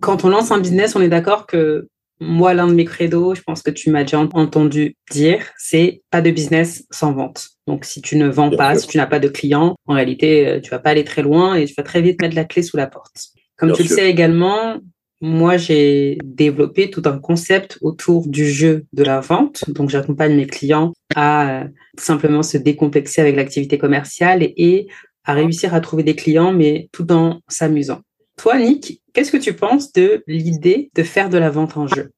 quand 0.00 0.24
on 0.24 0.28
lance 0.28 0.50
un 0.50 0.60
business, 0.60 0.96
on 0.96 1.02
est 1.02 1.08
d'accord 1.08 1.46
que 1.46 1.88
moi, 2.20 2.52
l'un 2.54 2.66
de 2.66 2.74
mes 2.74 2.84
credos, 2.84 3.34
je 3.34 3.42
pense 3.42 3.62
que 3.62 3.70
tu 3.70 3.90
m'as 3.90 4.02
déjà 4.02 4.18
entendu 4.18 4.96
dire, 5.10 5.44
c'est 5.56 6.02
pas 6.10 6.20
de 6.20 6.30
business 6.30 6.84
sans 6.90 7.12
vente. 7.12 7.50
Donc, 7.68 7.84
si 7.84 8.00
tu 8.00 8.16
ne 8.16 8.28
vends 8.28 8.48
pas, 8.48 8.76
si 8.76 8.86
tu 8.88 8.96
n'as 8.96 9.06
pas 9.06 9.18
de 9.18 9.28
clients, 9.28 9.76
en 9.86 9.92
réalité, 9.92 10.48
euh, 10.48 10.60
tu 10.60 10.70
vas 10.70 10.78
pas 10.78 10.88
aller 10.90 11.04
très 11.04 11.20
loin 11.20 11.54
et 11.54 11.66
tu 11.66 11.74
vas 11.74 11.82
très 11.82 12.00
vite 12.00 12.20
mettre 12.22 12.34
la 12.34 12.46
clé 12.46 12.62
sous 12.62 12.78
la 12.78 12.86
porte. 12.86 13.26
Comme 13.58 13.72
tu 13.72 13.82
le 13.82 13.88
sais 13.88 14.08
également, 14.08 14.78
moi, 15.20 15.58
j'ai 15.58 16.16
développé 16.24 16.88
tout 16.88 17.02
un 17.04 17.18
concept 17.18 17.76
autour 17.82 18.26
du 18.26 18.48
jeu 18.48 18.86
de 18.94 19.04
la 19.04 19.20
vente. 19.20 19.68
Donc, 19.68 19.90
j'accompagne 19.90 20.34
mes 20.34 20.46
clients 20.46 20.94
à 21.14 21.60
euh, 21.60 21.64
simplement 21.98 22.42
se 22.42 22.56
décomplexer 22.56 23.20
avec 23.20 23.36
l'activité 23.36 23.76
commerciale 23.76 24.42
et 24.42 24.88
à 25.24 25.34
réussir 25.34 25.74
à 25.74 25.80
trouver 25.80 26.04
des 26.04 26.16
clients, 26.16 26.52
mais 26.52 26.88
tout 26.90 27.12
en 27.12 27.40
s'amusant. 27.48 28.00
Toi, 28.38 28.58
Nick, 28.58 29.02
qu'est-ce 29.12 29.30
que 29.30 29.36
tu 29.36 29.52
penses 29.52 29.92
de 29.92 30.24
l'idée 30.26 30.90
de 30.94 31.02
faire 31.02 31.28
de 31.28 31.36
la 31.36 31.50
vente 31.50 31.76
en 31.76 31.86
jeu? 31.86 32.12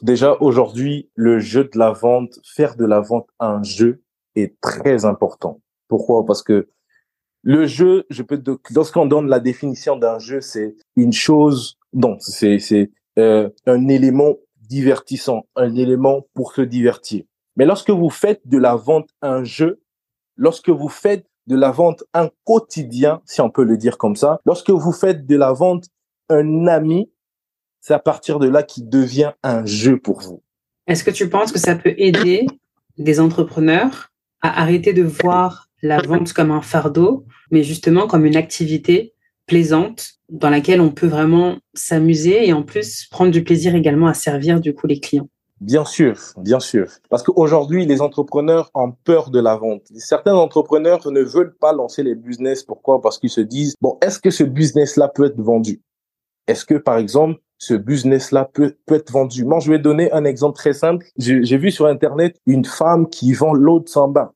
Déjà, 0.00 0.36
aujourd'hui, 0.40 1.10
le 1.14 1.38
jeu 1.38 1.64
de 1.64 1.78
la 1.78 1.90
vente, 1.90 2.38
faire 2.44 2.76
de 2.76 2.86
la 2.86 3.00
vente 3.00 3.26
un 3.40 3.62
jeu 3.62 4.00
est 4.36 4.60
très 4.60 5.04
important. 5.04 5.60
Pourquoi? 5.88 6.24
Parce 6.24 6.42
que 6.42 6.68
le 7.42 7.66
jeu, 7.66 8.04
je 8.10 8.22
peux 8.22 8.42
lorsqu'on 8.74 9.06
donne 9.06 9.28
la 9.28 9.40
définition 9.40 9.96
d'un 9.96 10.18
jeu, 10.18 10.40
c'est 10.40 10.76
une 10.96 11.12
chose, 11.12 11.78
non, 11.92 12.16
c'est 12.18 12.58
c'est 12.58 12.90
euh, 13.18 13.48
un 13.66 13.88
élément 13.88 14.34
divertissant, 14.60 15.46
un 15.54 15.74
élément 15.74 16.26
pour 16.34 16.52
se 16.52 16.62
divertir. 16.62 17.24
Mais 17.56 17.64
lorsque 17.64 17.90
vous 17.90 18.10
faites 18.10 18.40
de 18.46 18.58
la 18.58 18.74
vente 18.74 19.08
un 19.22 19.44
jeu, 19.44 19.80
lorsque 20.36 20.70
vous 20.70 20.88
faites 20.88 21.26
de 21.46 21.56
la 21.56 21.70
vente 21.70 22.04
un 22.12 22.30
quotidien, 22.44 23.22
si 23.24 23.40
on 23.40 23.50
peut 23.50 23.64
le 23.64 23.76
dire 23.76 23.98
comme 23.98 24.16
ça. 24.16 24.40
Lorsque 24.44 24.70
vous 24.70 24.92
faites 24.92 25.26
de 25.26 25.36
la 25.36 25.52
vente 25.52 25.86
un 26.28 26.66
ami, 26.66 27.10
c'est 27.80 27.94
à 27.94 27.98
partir 27.98 28.38
de 28.38 28.48
là 28.48 28.62
qu'il 28.62 28.88
devient 28.88 29.32
un 29.42 29.64
jeu 29.64 29.98
pour 29.98 30.20
vous. 30.20 30.42
Est-ce 30.86 31.04
que 31.04 31.10
tu 31.10 31.28
penses 31.28 31.52
que 31.52 31.58
ça 31.58 31.76
peut 31.76 31.94
aider 31.96 32.46
des 32.98 33.20
entrepreneurs 33.20 34.10
à 34.42 34.60
arrêter 34.60 34.92
de 34.92 35.02
voir 35.02 35.68
la 35.82 36.00
vente 36.00 36.32
comme 36.32 36.50
un 36.50 36.62
fardeau, 36.62 37.26
mais 37.50 37.62
justement 37.62 38.06
comme 38.06 38.24
une 38.24 38.36
activité 38.36 39.14
plaisante 39.46 40.14
dans 40.28 40.50
laquelle 40.50 40.80
on 40.80 40.90
peut 40.90 41.06
vraiment 41.06 41.58
s'amuser 41.74 42.48
et 42.48 42.52
en 42.52 42.62
plus 42.62 43.06
prendre 43.10 43.30
du 43.30 43.44
plaisir 43.44 43.74
également 43.74 44.08
à 44.08 44.14
servir 44.14 44.60
du 44.60 44.74
coup 44.74 44.86
les 44.86 44.98
clients 44.98 45.28
Bien 45.60 45.86
sûr, 45.86 46.18
bien 46.36 46.60
sûr. 46.60 46.86
Parce 47.08 47.22
qu'aujourd'hui, 47.22 47.86
les 47.86 48.02
entrepreneurs 48.02 48.70
ont 48.74 48.92
peur 48.92 49.30
de 49.30 49.40
la 49.40 49.56
vente. 49.56 49.84
Certains 49.96 50.34
entrepreneurs 50.34 51.10
ne 51.10 51.22
veulent 51.22 51.56
pas 51.56 51.72
lancer 51.72 52.02
les 52.02 52.14
business. 52.14 52.62
Pourquoi? 52.62 53.00
Parce 53.00 53.18
qu'ils 53.18 53.30
se 53.30 53.40
disent, 53.40 53.74
bon, 53.80 53.96
est-ce 54.02 54.18
que 54.18 54.30
ce 54.30 54.44
business-là 54.44 55.08
peut 55.08 55.24
être 55.24 55.40
vendu? 55.40 55.80
Est-ce 56.46 56.66
que, 56.66 56.74
par 56.74 56.98
exemple, 56.98 57.40
ce 57.58 57.74
business-là 57.74 58.50
peut, 58.52 58.76
peut 58.86 58.96
être 58.96 59.10
vendu 59.10 59.44
Moi, 59.44 59.60
je 59.60 59.70
vais 59.70 59.78
donner 59.78 60.12
un 60.12 60.24
exemple 60.24 60.56
très 60.56 60.72
simple. 60.72 61.06
J'ai 61.16 61.58
vu 61.58 61.70
sur 61.70 61.86
Internet 61.86 62.40
une 62.46 62.64
femme 62.64 63.08
qui 63.08 63.32
vend 63.32 63.54
l'eau 63.54 63.80
de 63.80 64.12
bain. 64.12 64.32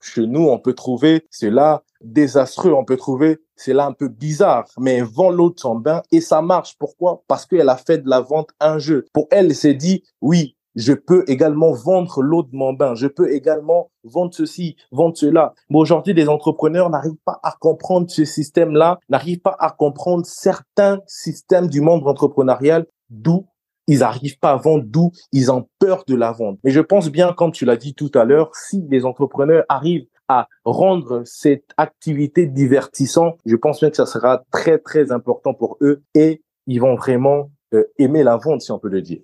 Chez 0.00 0.26
nous, 0.26 0.48
on 0.48 0.58
peut 0.58 0.74
trouver 0.74 1.26
cela 1.30 1.84
désastreux, 2.02 2.72
on 2.72 2.84
peut 2.84 2.96
trouver 2.96 3.38
cela 3.56 3.86
un 3.86 3.92
peu 3.92 4.08
bizarre, 4.08 4.66
mais 4.78 4.96
elle 4.96 5.04
vend 5.04 5.30
l'eau 5.30 5.50
de 5.50 5.58
son 5.60 5.76
bain 5.76 6.02
et 6.10 6.20
ça 6.20 6.42
marche. 6.42 6.76
Pourquoi? 6.78 7.22
Parce 7.28 7.46
qu'elle 7.46 7.68
a 7.68 7.76
fait 7.76 7.98
de 7.98 8.10
la 8.10 8.20
vente 8.20 8.50
un 8.58 8.78
jeu. 8.78 9.06
Pour 9.12 9.28
elle, 9.30 9.46
elle 9.46 9.54
s'est 9.54 9.74
dit, 9.74 10.02
oui, 10.20 10.56
je 10.74 10.92
peux 10.92 11.24
également 11.26 11.72
vendre 11.72 12.22
l'eau 12.22 12.42
de 12.42 12.54
mon 12.54 12.72
bain, 12.72 12.94
je 12.94 13.06
peux 13.06 13.32
également 13.32 13.90
vendre 14.04 14.34
ceci, 14.34 14.76
vendre 14.90 15.16
cela. 15.16 15.54
Mais 15.70 15.78
aujourd'hui, 15.78 16.14
les 16.14 16.28
entrepreneurs 16.28 16.90
n'arrivent 16.90 17.16
pas 17.24 17.40
à 17.42 17.54
comprendre 17.60 18.10
ce 18.10 18.24
système-là, 18.24 18.98
n'arrivent 19.08 19.40
pas 19.40 19.56
à 19.58 19.70
comprendre 19.70 20.26
certains 20.26 21.00
systèmes 21.06 21.68
du 21.68 21.80
monde 21.80 22.06
entrepreneurial, 22.06 22.86
d'où 23.10 23.46
ils 23.88 24.00
n'arrivent 24.00 24.38
pas 24.38 24.52
à 24.52 24.56
vendre, 24.56 24.84
d'où 24.86 25.10
ils 25.32 25.50
ont 25.50 25.68
peur 25.78 26.04
de 26.06 26.14
la 26.14 26.32
vente. 26.32 26.58
Mais 26.64 26.70
je 26.70 26.80
pense 26.80 27.10
bien, 27.10 27.32
comme 27.32 27.52
tu 27.52 27.64
l'as 27.64 27.76
dit 27.76 27.94
tout 27.94 28.10
à 28.14 28.24
l'heure, 28.24 28.50
si 28.54 28.86
les 28.90 29.04
entrepreneurs 29.04 29.64
arrivent 29.68 30.06
à 30.28 30.46
rendre 30.64 31.22
cette 31.24 31.70
activité 31.76 32.46
divertissante, 32.46 33.38
je 33.44 33.56
pense 33.56 33.80
bien 33.80 33.90
que 33.90 33.96
ça 33.96 34.06
sera 34.06 34.42
très, 34.50 34.78
très 34.78 35.12
important 35.12 35.52
pour 35.52 35.76
eux 35.82 36.02
et 36.14 36.42
ils 36.66 36.80
vont 36.80 36.94
vraiment 36.94 37.50
euh, 37.74 37.84
aimer 37.98 38.22
la 38.22 38.36
vente, 38.36 38.62
si 38.62 38.70
on 38.70 38.78
peut 38.78 38.88
le 38.88 39.02
dire. 39.02 39.20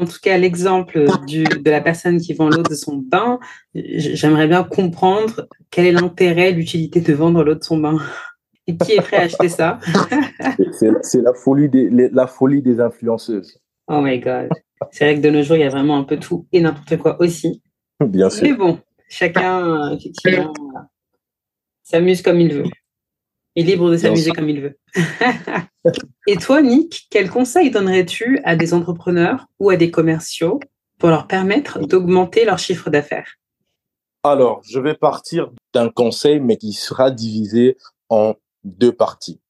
En 0.00 0.06
tout 0.06 0.18
cas, 0.22 0.38
l'exemple 0.38 1.04
de 1.28 1.70
la 1.70 1.80
personne 1.82 2.18
qui 2.20 2.32
vend 2.32 2.48
l'eau 2.48 2.62
de 2.62 2.74
son 2.74 2.96
bain, 2.96 3.38
j'aimerais 3.74 4.48
bien 4.48 4.64
comprendre 4.64 5.46
quel 5.70 5.86
est 5.86 5.92
l'intérêt, 5.92 6.52
l'utilité 6.52 7.00
de 7.00 7.12
vendre 7.12 7.44
l'eau 7.44 7.54
de 7.54 7.62
son 7.62 7.78
bain. 7.78 7.98
Et 8.66 8.76
qui 8.76 8.92
est 8.92 9.02
prêt 9.02 9.16
à 9.16 9.22
acheter 9.22 9.48
ça? 9.48 9.78
C'est 11.02 11.20
la 11.22 11.34
folie 11.34 11.68
des 11.68 11.88
la 12.12 12.26
folie 12.26 12.62
des 12.62 12.78
influenceuses. 12.78 13.58
Oh 13.88 14.00
my 14.00 14.20
God. 14.20 14.48
C'est 14.92 15.04
vrai 15.04 15.16
que 15.16 15.20
de 15.20 15.30
nos 15.30 15.42
jours, 15.42 15.56
il 15.56 15.60
y 15.60 15.64
a 15.64 15.70
vraiment 15.70 15.98
un 15.98 16.04
peu 16.04 16.18
tout 16.18 16.46
et 16.52 16.60
n'importe 16.60 16.96
quoi 16.98 17.20
aussi. 17.20 17.62
Bien 17.98 18.30
sûr. 18.30 18.44
Mais 18.44 18.52
bon, 18.52 18.78
chacun, 19.08 19.90
effectivement, 19.92 20.52
s'amuse 21.82 22.22
comme 22.22 22.40
il 22.40 22.54
veut. 22.54 22.64
Est 23.60 23.64
libre 23.64 23.90
de 23.90 23.98
s'amuser 23.98 24.30
comme 24.30 24.48
il 24.48 24.62
veut. 24.62 24.78
et 26.26 26.36
toi, 26.36 26.62
Nick, 26.62 27.08
quel 27.10 27.28
conseil 27.28 27.70
donnerais-tu 27.70 28.40
à 28.42 28.56
des 28.56 28.72
entrepreneurs 28.72 29.48
ou 29.58 29.68
à 29.68 29.76
des 29.76 29.90
commerciaux 29.90 30.60
pour 30.98 31.10
leur 31.10 31.26
permettre 31.26 31.78
d'augmenter 31.78 32.46
leur 32.46 32.58
chiffre 32.58 32.88
d'affaires? 32.88 33.36
Alors, 34.22 34.62
je 34.64 34.80
vais 34.80 34.94
partir 34.94 35.50
d'un 35.74 35.90
conseil, 35.90 36.40
mais 36.40 36.56
qui 36.56 36.72
sera 36.72 37.10
divisé 37.10 37.76
en 38.08 38.34
deux 38.64 38.92
parties. 38.92 39.42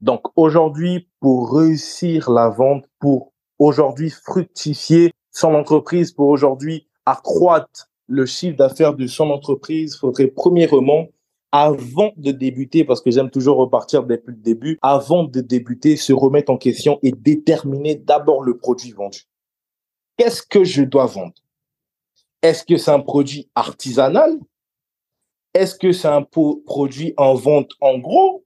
Donc, 0.00 0.22
aujourd'hui, 0.36 1.08
pour 1.18 1.52
réussir 1.58 2.30
la 2.30 2.48
vente, 2.48 2.84
pour 3.00 3.32
aujourd'hui 3.58 4.10
fructifier 4.10 5.12
son 5.32 5.54
entreprise, 5.54 6.12
pour 6.12 6.28
aujourd'hui 6.28 6.86
accroître 7.04 7.88
le 8.06 8.26
chiffre 8.26 8.56
d'affaires 8.56 8.94
de 8.94 9.08
son 9.08 9.30
entreprise, 9.30 9.96
faudrait 9.96 10.28
premièrement, 10.28 11.08
avant 11.56 12.12
de 12.18 12.32
débuter, 12.32 12.84
parce 12.84 13.00
que 13.00 13.10
j'aime 13.10 13.30
toujours 13.30 13.56
repartir 13.56 14.04
depuis 14.04 14.32
le 14.32 14.42
début, 14.42 14.78
avant 14.82 15.24
de 15.24 15.40
débuter, 15.40 15.96
se 15.96 16.12
remettre 16.12 16.52
en 16.52 16.58
question 16.58 16.98
et 17.02 17.12
déterminer 17.12 17.94
d'abord 17.94 18.42
le 18.42 18.58
produit 18.58 18.92
vendu. 18.92 19.22
Qu'est-ce 20.18 20.42
que 20.42 20.64
je 20.64 20.82
dois 20.82 21.06
vendre? 21.06 21.32
Est-ce 22.42 22.62
que 22.62 22.76
c'est 22.76 22.90
un 22.90 23.00
produit 23.00 23.48
artisanal? 23.54 24.38
Est-ce 25.54 25.76
que 25.76 25.92
c'est 25.92 26.08
un 26.08 26.22
produit 26.22 27.14
en 27.16 27.32
vente 27.32 27.70
en 27.80 27.96
gros? 27.98 28.44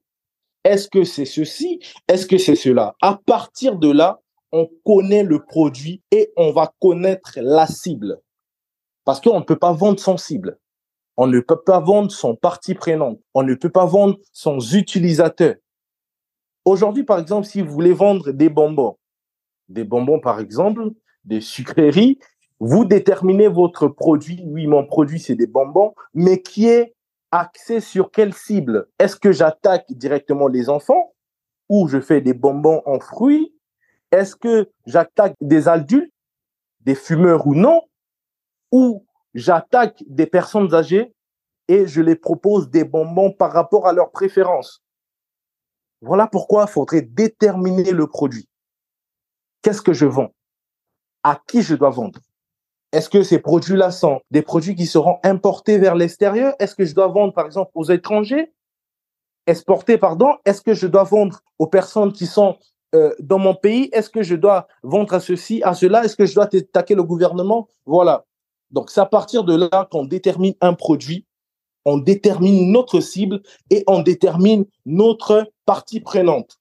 Est-ce 0.63 0.87
que 0.87 1.03
c'est 1.03 1.25
ceci? 1.25 1.81
Est-ce 2.07 2.25
que 2.25 2.37
c'est 2.37 2.55
cela? 2.55 2.95
À 3.01 3.19
partir 3.25 3.75
de 3.75 3.91
là, 3.91 4.21
on 4.53 4.69
connaît 4.85 5.23
le 5.23 5.43
produit 5.43 6.01
et 6.11 6.31
on 6.37 6.51
va 6.51 6.73
connaître 6.79 7.33
la 7.41 7.67
cible. 7.67 8.21
Parce 9.03 9.19
qu'on 9.19 9.39
ne 9.39 9.43
peut 9.43 9.59
pas 9.59 9.73
vendre 9.73 9.99
son 9.99 10.15
cible. 10.15 10.60
On 11.23 11.27
ne 11.27 11.39
peut 11.39 11.61
pas 11.61 11.79
vendre 11.79 12.11
son 12.11 12.35
partie 12.35 12.73
prenante. 12.73 13.19
On 13.35 13.43
ne 13.43 13.53
peut 13.53 13.69
pas 13.69 13.85
vendre 13.85 14.17
son 14.33 14.57
utilisateur. 14.59 15.53
Aujourd'hui, 16.65 17.03
par 17.03 17.19
exemple, 17.19 17.45
si 17.45 17.61
vous 17.61 17.71
voulez 17.71 17.93
vendre 17.93 18.31
des 18.31 18.49
bonbons, 18.49 18.97
des 19.69 19.83
bonbons, 19.83 20.19
par 20.19 20.39
exemple, 20.39 20.89
des 21.23 21.39
sucreries, 21.39 22.17
vous 22.59 22.85
déterminez 22.85 23.49
votre 23.49 23.87
produit. 23.87 24.41
Oui, 24.47 24.65
mon 24.65 24.83
produit, 24.83 25.19
c'est 25.19 25.35
des 25.35 25.45
bonbons, 25.45 25.93
mais 26.15 26.41
qui 26.41 26.67
est 26.67 26.95
axé 27.29 27.81
sur 27.81 28.09
quelle 28.09 28.33
cible? 28.33 28.87
Est-ce 28.97 29.15
que 29.15 29.31
j'attaque 29.31 29.85
directement 29.91 30.47
les 30.47 30.69
enfants 30.69 31.13
ou 31.69 31.87
je 31.87 32.01
fais 32.01 32.21
des 32.21 32.33
bonbons 32.33 32.81
en 32.87 32.99
fruits? 32.99 33.53
Est-ce 34.11 34.35
que 34.35 34.71
j'attaque 34.87 35.35
des 35.39 35.67
adultes, 35.67 36.11
des 36.79 36.95
fumeurs 36.95 37.45
ou 37.45 37.53
non, 37.53 37.79
ou 38.71 39.05
j'attaque 39.33 40.03
des 40.07 40.27
personnes 40.27 40.73
âgées 40.73 41.13
et 41.67 41.87
je 41.87 42.01
les 42.01 42.15
propose 42.15 42.69
des 42.69 42.83
bonbons 42.83 43.31
par 43.31 43.51
rapport 43.51 43.87
à 43.87 43.93
leurs 43.93 44.11
préférences. 44.11 44.83
Voilà 46.01 46.27
pourquoi 46.27 46.65
il 46.67 46.71
faudrait 46.71 47.01
déterminer 47.01 47.91
le 47.91 48.07
produit. 48.07 48.49
Qu'est-ce 49.61 49.81
que 49.81 49.93
je 49.93 50.05
vends? 50.05 50.33
À 51.23 51.39
qui 51.47 51.61
je 51.61 51.75
dois 51.75 51.91
vendre? 51.91 52.19
Est-ce 52.91 53.09
que 53.09 53.23
ces 53.23 53.39
produits-là 53.39 53.91
sont 53.91 54.19
des 54.31 54.41
produits 54.41 54.75
qui 54.75 54.85
seront 54.85 55.19
importés 55.23 55.77
vers 55.77 55.95
l'extérieur? 55.95 56.55
Est-ce 56.59 56.75
que 56.75 56.83
je 56.83 56.95
dois 56.95 57.07
vendre, 57.07 57.33
par 57.33 57.45
exemple, 57.45 57.71
aux 57.75 57.85
étrangers? 57.85 58.51
Exporter, 59.47 59.97
pardon. 59.97 60.35
Est-ce 60.43 60.61
que 60.61 60.73
je 60.73 60.87
dois 60.87 61.03
vendre 61.03 61.41
aux 61.59 61.67
personnes 61.67 62.11
qui 62.11 62.25
sont 62.25 62.57
euh, 62.93 63.15
dans 63.19 63.39
mon 63.39 63.55
pays, 63.55 63.89
est-ce 63.93 64.09
que 64.09 64.21
je 64.21 64.35
dois 64.35 64.67
vendre 64.83 65.13
à 65.13 65.21
ceci, 65.21 65.61
à 65.63 65.73
cela? 65.73 66.03
Est-ce 66.03 66.17
que 66.17 66.25
je 66.25 66.35
dois 66.35 66.45
attaquer 66.45 66.95
le 66.95 67.03
gouvernement? 67.03 67.69
Voilà. 67.85 68.25
Donc, 68.71 68.89
c'est 68.89 69.01
à 69.01 69.05
partir 69.05 69.43
de 69.43 69.55
là 69.55 69.87
qu'on 69.91 70.05
détermine 70.05 70.55
un 70.61 70.73
produit, 70.73 71.25
on 71.85 71.97
détermine 71.97 72.71
notre 72.71 72.99
cible 72.99 73.41
et 73.69 73.83
on 73.87 74.01
détermine 74.01 74.65
notre 74.85 75.51
partie 75.65 75.99
prenante. 75.99 76.59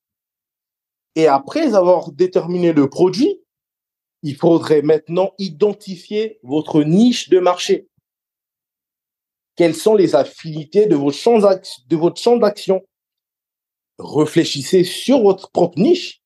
Et 1.14 1.26
après 1.26 1.74
avoir 1.74 2.12
déterminé 2.12 2.72
le 2.72 2.88
produit, 2.88 3.40
il 4.22 4.36
faudrait 4.36 4.82
maintenant 4.82 5.32
identifier 5.38 6.38
votre 6.42 6.82
niche 6.82 7.28
de 7.28 7.38
marché. 7.38 7.88
Quelles 9.56 9.74
sont 9.74 9.94
les 9.94 10.14
affinités 10.14 10.86
de 10.86 10.96
votre 10.96 11.16
champ 12.18 12.36
d'action? 12.36 12.82
Réfléchissez 13.98 14.84
sur 14.84 15.20
votre 15.20 15.50
propre 15.50 15.78
niche. 15.78 16.22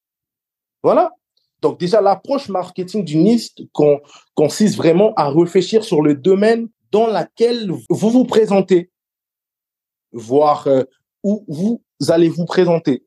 Voilà. 0.83 1.13
Donc 1.65 1.81
déjà, 1.81 2.03
l'approche 2.03 2.51
marketing 2.51 3.07
du 3.07 3.17
niche 3.17 3.49
consiste 4.35 4.77
vraiment 4.77 5.15
à 5.15 5.31
réfléchir 5.31 5.83
sur 5.83 6.03
le 6.03 6.15
domaine 6.15 6.69
dans 6.93 7.07
lequel 7.07 7.71
vous 7.89 8.11
vous 8.11 8.27
présentez, 8.27 8.91
voir 10.13 10.67
euh, 10.67 10.83
où 11.23 11.43
vous 11.49 11.83
allez 12.09 12.29
vous 12.29 12.45
présenter. 12.45 13.07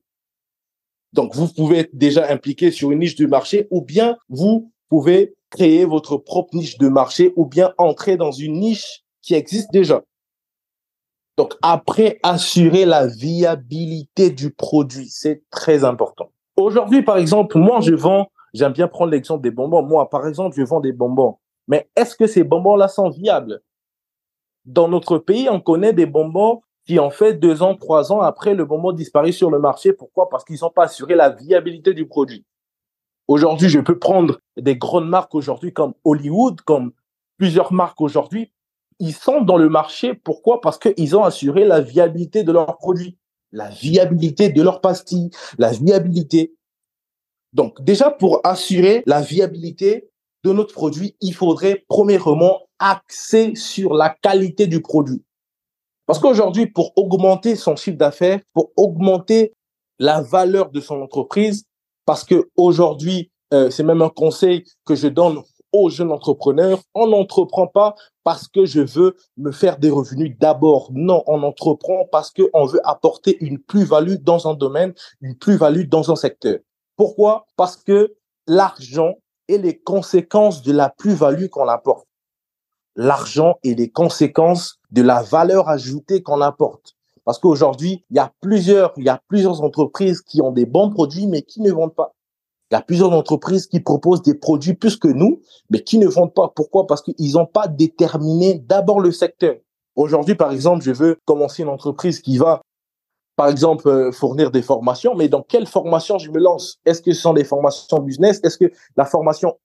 Donc, 1.13 1.35
vous 1.35 1.47
pouvez 1.49 1.77
être 1.81 1.95
déjà 1.95 2.31
impliqué 2.31 2.71
sur 2.71 2.89
une 2.89 2.97
niche 2.97 3.15
de 3.15 3.27
marché 3.27 3.67
ou 3.69 3.83
bien 3.83 4.17
vous 4.27 4.71
pouvez 4.89 5.35
créer 5.51 5.85
votre 5.85 6.17
propre 6.17 6.55
niche 6.55 6.79
de 6.79 6.87
marché 6.87 7.33
ou 7.35 7.45
bien 7.45 7.75
entrer 7.77 8.17
dans 8.17 8.31
une 8.31 8.59
niche 8.59 9.03
qui 9.21 9.35
existe 9.35 9.71
déjà. 9.71 10.03
Donc, 11.37 11.53
après, 11.61 12.19
assurer 12.23 12.85
la 12.85 13.05
viabilité 13.05 14.31
du 14.31 14.49
produit, 14.49 15.09
c'est 15.09 15.43
très 15.51 15.83
important. 15.83 16.31
Aujourd'hui, 16.55 17.03
par 17.03 17.19
exemple, 17.19 17.59
moi, 17.59 17.81
je 17.81 17.93
vends, 17.93 18.31
j'aime 18.57 18.73
bien 18.73 18.87
prendre 18.87 19.11
l'exemple 19.11 19.43
des 19.43 19.51
bonbons. 19.51 19.83
Moi, 19.83 20.09
par 20.09 20.27
exemple, 20.27 20.55
je 20.57 20.63
vends 20.63 20.79
des 20.79 20.91
bonbons. 20.91 21.37
Mais 21.67 21.89
est-ce 21.95 22.15
que 22.15 22.27
ces 22.27 22.43
bonbons-là 22.43 22.87
sont 22.87 23.09
viables? 23.09 23.61
Dans 24.65 24.87
notre 24.87 25.17
pays, 25.17 25.49
on 25.49 25.59
connaît 25.59 25.93
des 25.93 26.05
bonbons 26.05 26.61
qui, 26.85 26.99
en 26.99 27.09
fait, 27.09 27.35
deux 27.35 27.61
ans, 27.61 27.75
trois 27.75 28.11
ans 28.11 28.21
après, 28.21 28.55
le 28.55 28.65
bonbon 28.65 28.93
disparaît 28.93 29.31
sur 29.31 29.51
le 29.51 29.59
marché. 29.59 29.93
Pourquoi? 29.93 30.29
Parce 30.29 30.43
qu'ils 30.43 30.59
n'ont 30.61 30.69
pas 30.69 30.85
assuré 30.85 31.15
la 31.15 31.29
viabilité 31.29 31.93
du 31.93 32.07
produit. 32.07 32.45
Aujourd'hui, 33.27 33.69
je 33.69 33.79
peux 33.79 33.99
prendre 33.99 34.39
des 34.55 34.77
grandes 34.77 35.07
marques 35.07 35.35
aujourd'hui 35.35 35.73
comme 35.73 35.93
Hollywood, 36.05 36.61
comme 36.61 36.91
plusieurs 37.37 37.73
marques 37.73 38.01
aujourd'hui. 38.01 38.53
Ils 38.99 39.13
sont 39.13 39.41
dans 39.41 39.57
le 39.57 39.69
marché. 39.69 40.13
Pourquoi? 40.15 40.61
Parce 40.61 40.79
qu'ils 40.79 41.15
ont 41.15 41.23
assuré 41.23 41.65
la 41.65 41.81
viabilité 41.81 42.43
de 42.43 42.51
leurs 42.51 42.77
produits, 42.77 43.17
la 43.51 43.69
viabilité 43.69 44.49
de 44.49 44.61
leurs 44.63 44.81
pastilles, 44.81 45.29
la 45.57 45.71
viabilité. 45.71 46.56
Donc, 47.57 47.81
déjà, 47.81 48.11
pour 48.11 48.39
assurer 48.43 49.01
la 49.07 49.19
viabilité 49.19 50.11
de 50.43 50.53
notre 50.53 50.75
produit, 50.75 51.15
il 51.21 51.33
faudrait 51.33 51.83
premièrement 51.87 52.59
axer 52.77 53.55
sur 53.55 53.95
la 53.95 54.11
qualité 54.11 54.67
du 54.67 54.79
produit. 54.79 55.23
Parce 56.05 56.19
qu'aujourd'hui, 56.19 56.67
pour 56.67 56.93
augmenter 56.95 57.55
son 57.55 57.75
chiffre 57.75 57.97
d'affaires, 57.97 58.39
pour 58.53 58.71
augmenter 58.77 59.55
la 59.97 60.21
valeur 60.21 60.69
de 60.69 60.79
son 60.79 61.01
entreprise, 61.01 61.63
parce 62.05 62.23
que 62.23 62.47
aujourd'hui, 62.57 63.31
euh, 63.51 63.71
c'est 63.71 63.83
même 63.83 64.03
un 64.03 64.09
conseil 64.09 64.63
que 64.85 64.93
je 64.93 65.07
donne 65.07 65.41
aux 65.73 65.89
jeunes 65.89 66.11
entrepreneurs, 66.11 66.79
on 66.93 67.07
n'entreprend 67.07 67.65
pas 67.65 67.95
parce 68.23 68.47
que 68.47 68.65
je 68.65 68.81
veux 68.81 69.15
me 69.35 69.51
faire 69.51 69.79
des 69.79 69.89
revenus 69.89 70.37
d'abord. 70.37 70.91
Non, 70.93 71.23
on 71.25 71.41
entreprend 71.41 72.05
parce 72.11 72.31
qu'on 72.31 72.65
veut 72.65 72.81
apporter 72.87 73.35
une 73.43 73.57
plus-value 73.57 74.17
dans 74.21 74.47
un 74.47 74.53
domaine, 74.53 74.93
une 75.21 75.35
plus-value 75.35 75.87
dans 75.87 76.11
un 76.11 76.15
secteur. 76.15 76.59
Pourquoi? 76.97 77.45
Parce 77.55 77.77
que 77.77 78.15
l'argent 78.47 79.15
et 79.47 79.57
les 79.57 79.77
conséquences 79.77 80.63
de 80.63 80.73
la 80.73 80.89
plus-value 80.89 81.47
qu'on 81.47 81.67
apporte. 81.67 82.07
L'argent 82.95 83.55
et 83.63 83.75
les 83.75 83.89
conséquences 83.89 84.79
de 84.91 85.03
la 85.03 85.21
valeur 85.21 85.69
ajoutée 85.69 86.23
qu'on 86.23 86.41
apporte. 86.41 86.95
Parce 87.23 87.39
qu'aujourd'hui, 87.39 88.03
il 88.09 88.15
y 88.15 88.19
a 88.19 88.33
plusieurs, 88.41 88.93
il 88.97 89.03
y 89.03 89.09
a 89.09 89.21
plusieurs 89.27 89.61
entreprises 89.61 90.21
qui 90.21 90.41
ont 90.41 90.51
des 90.51 90.65
bons 90.65 90.89
produits, 90.89 91.27
mais 91.27 91.43
qui 91.43 91.61
ne 91.61 91.71
vendent 91.71 91.93
pas. 91.93 92.15
Il 92.71 92.73
y 92.73 92.77
a 92.77 92.81
plusieurs 92.81 93.13
entreprises 93.13 93.67
qui 93.67 93.79
proposent 93.79 94.23
des 94.23 94.33
produits 94.33 94.73
plus 94.73 94.97
que 94.97 95.07
nous, 95.07 95.41
mais 95.69 95.83
qui 95.83 95.99
ne 95.99 96.07
vendent 96.07 96.33
pas. 96.33 96.51
Pourquoi? 96.55 96.87
Parce 96.87 97.01
qu'ils 97.01 97.33
n'ont 97.33 97.45
pas 97.45 97.67
déterminé 97.67 98.55
d'abord 98.55 98.99
le 98.99 99.11
secteur. 99.11 99.55
Aujourd'hui, 99.95 100.35
par 100.35 100.51
exemple, 100.51 100.83
je 100.83 100.91
veux 100.91 101.17
commencer 101.25 101.63
une 101.63 101.69
entreprise 101.69 102.21
qui 102.21 102.37
va 102.37 102.61
par 103.37 103.49
exemple, 103.49 103.87
euh, 103.87 104.11
fournir 104.11 104.49
des 104.49 104.63
formations, 104.63 105.13
mais 105.13 105.29
dans 105.29 105.43
quelle 105.43 105.67
formation 105.67 106.17
je 106.17 106.31
me 106.31 106.39
lance? 106.39 106.79
Est-ce 106.85 107.03
que 107.03 107.13
ce 107.13 107.21
sont 107.21 107.33
des 107.33 107.43
formations 107.43 107.99
business? 107.99 108.39
Est-ce 108.43 108.57
que 108.57 108.71
la 108.97 109.05
formation 109.05 109.59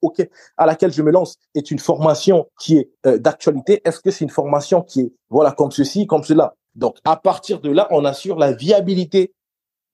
à 0.59 0.67
laquelle 0.67 0.93
je 0.93 1.01
me 1.01 1.11
lance 1.11 1.39
est 1.55 1.71
une 1.71 1.79
formation 1.79 2.47
qui 2.61 2.77
est 2.77 2.91
euh, 3.07 3.17
d'actualité? 3.17 3.81
Est-ce 3.87 4.01
que 4.01 4.11
c'est 4.11 4.25
une 4.25 4.31
formation 4.31 4.83
qui 4.83 5.01
est, 5.01 5.13
voilà, 5.31 5.53
comme 5.53 5.71
ceci, 5.71 6.07
comme 6.07 6.23
cela? 6.23 6.55
Donc, 6.75 6.99
à 7.05 7.17
partir 7.17 7.63
de 7.63 7.71
là, 7.71 7.89
on 7.91 8.05
assure 8.05 8.39
la 8.39 8.53
viabilité. 8.53 9.33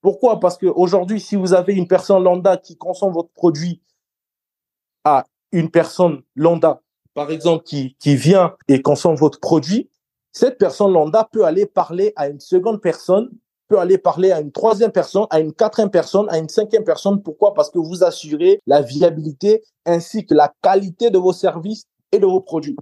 Pourquoi? 0.01 0.41
Parce 0.41 0.57
qu'aujourd'hui, 0.57 1.21
si 1.21 1.37
vous 1.37 1.53
avez 1.53 1.73
une 1.73 1.87
personne 1.87 2.21
lambda 2.21 2.57
qui 2.57 2.75
consomme 2.75 3.13
votre 3.13 3.31
produit 3.31 3.81
à 5.05 5.23
une 5.53 5.71
personne 5.71 6.21
lambda, 6.35 6.81
par 7.13 7.31
exemple, 7.31 7.63
qui, 7.63 7.95
qui 7.97 8.17
vient 8.17 8.57
et 8.67 8.81
consomme 8.81 9.15
votre 9.15 9.39
produit, 9.39 9.89
cette 10.33 10.57
personne 10.57 10.91
lambda 10.91 11.29
peut 11.31 11.45
aller 11.45 11.65
parler 11.65 12.11
à 12.17 12.27
une 12.27 12.41
seconde 12.41 12.81
personne 12.81 13.29
peut 13.69 13.79
aller 13.79 13.97
parler 13.97 14.31
à 14.31 14.41
une 14.41 14.51
troisième 14.51 14.91
personne, 14.91 15.27
à 15.29 15.39
une 15.39 15.53
quatrième 15.53 15.91
personne, 15.91 16.27
à 16.29 16.37
une 16.37 16.49
cinquième 16.49 16.83
personne. 16.83 17.21
Pourquoi? 17.21 17.53
Parce 17.53 17.69
que 17.69 17.77
vous 17.77 18.03
assurez 18.03 18.59
la 18.65 18.81
viabilité 18.81 19.63
ainsi 19.85 20.25
que 20.25 20.33
la 20.33 20.51
qualité 20.61 21.09
de 21.11 21.17
vos 21.17 21.31
services 21.31 21.85
et 22.11 22.19
de 22.19 22.25
vos 22.25 22.41
produits. 22.41 22.75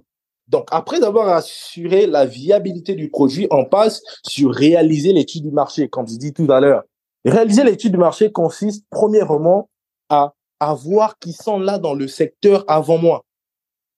Donc, 0.48 0.66
après 0.70 1.04
avoir 1.04 1.28
assuré 1.28 2.06
la 2.06 2.24
viabilité 2.24 2.94
du 2.94 3.10
produit, 3.10 3.46
on 3.50 3.66
passe 3.66 4.02
sur 4.26 4.50
réaliser 4.52 5.12
l'étude 5.12 5.44
du 5.44 5.50
marché, 5.50 5.88
comme 5.88 6.08
je 6.08 6.16
dis 6.16 6.32
tout 6.32 6.50
à 6.50 6.58
l'heure. 6.58 6.84
Réaliser 7.26 7.64
l'étude 7.64 7.92
du 7.92 7.98
marché 7.98 8.32
consiste 8.32 8.84
premièrement 8.90 9.68
à 10.08 10.32
avoir 10.58 11.18
qui 11.18 11.34
sont 11.34 11.58
là 11.58 11.78
dans 11.78 11.92
le 11.92 12.08
secteur 12.08 12.64
avant 12.66 12.96
moi. 12.96 13.24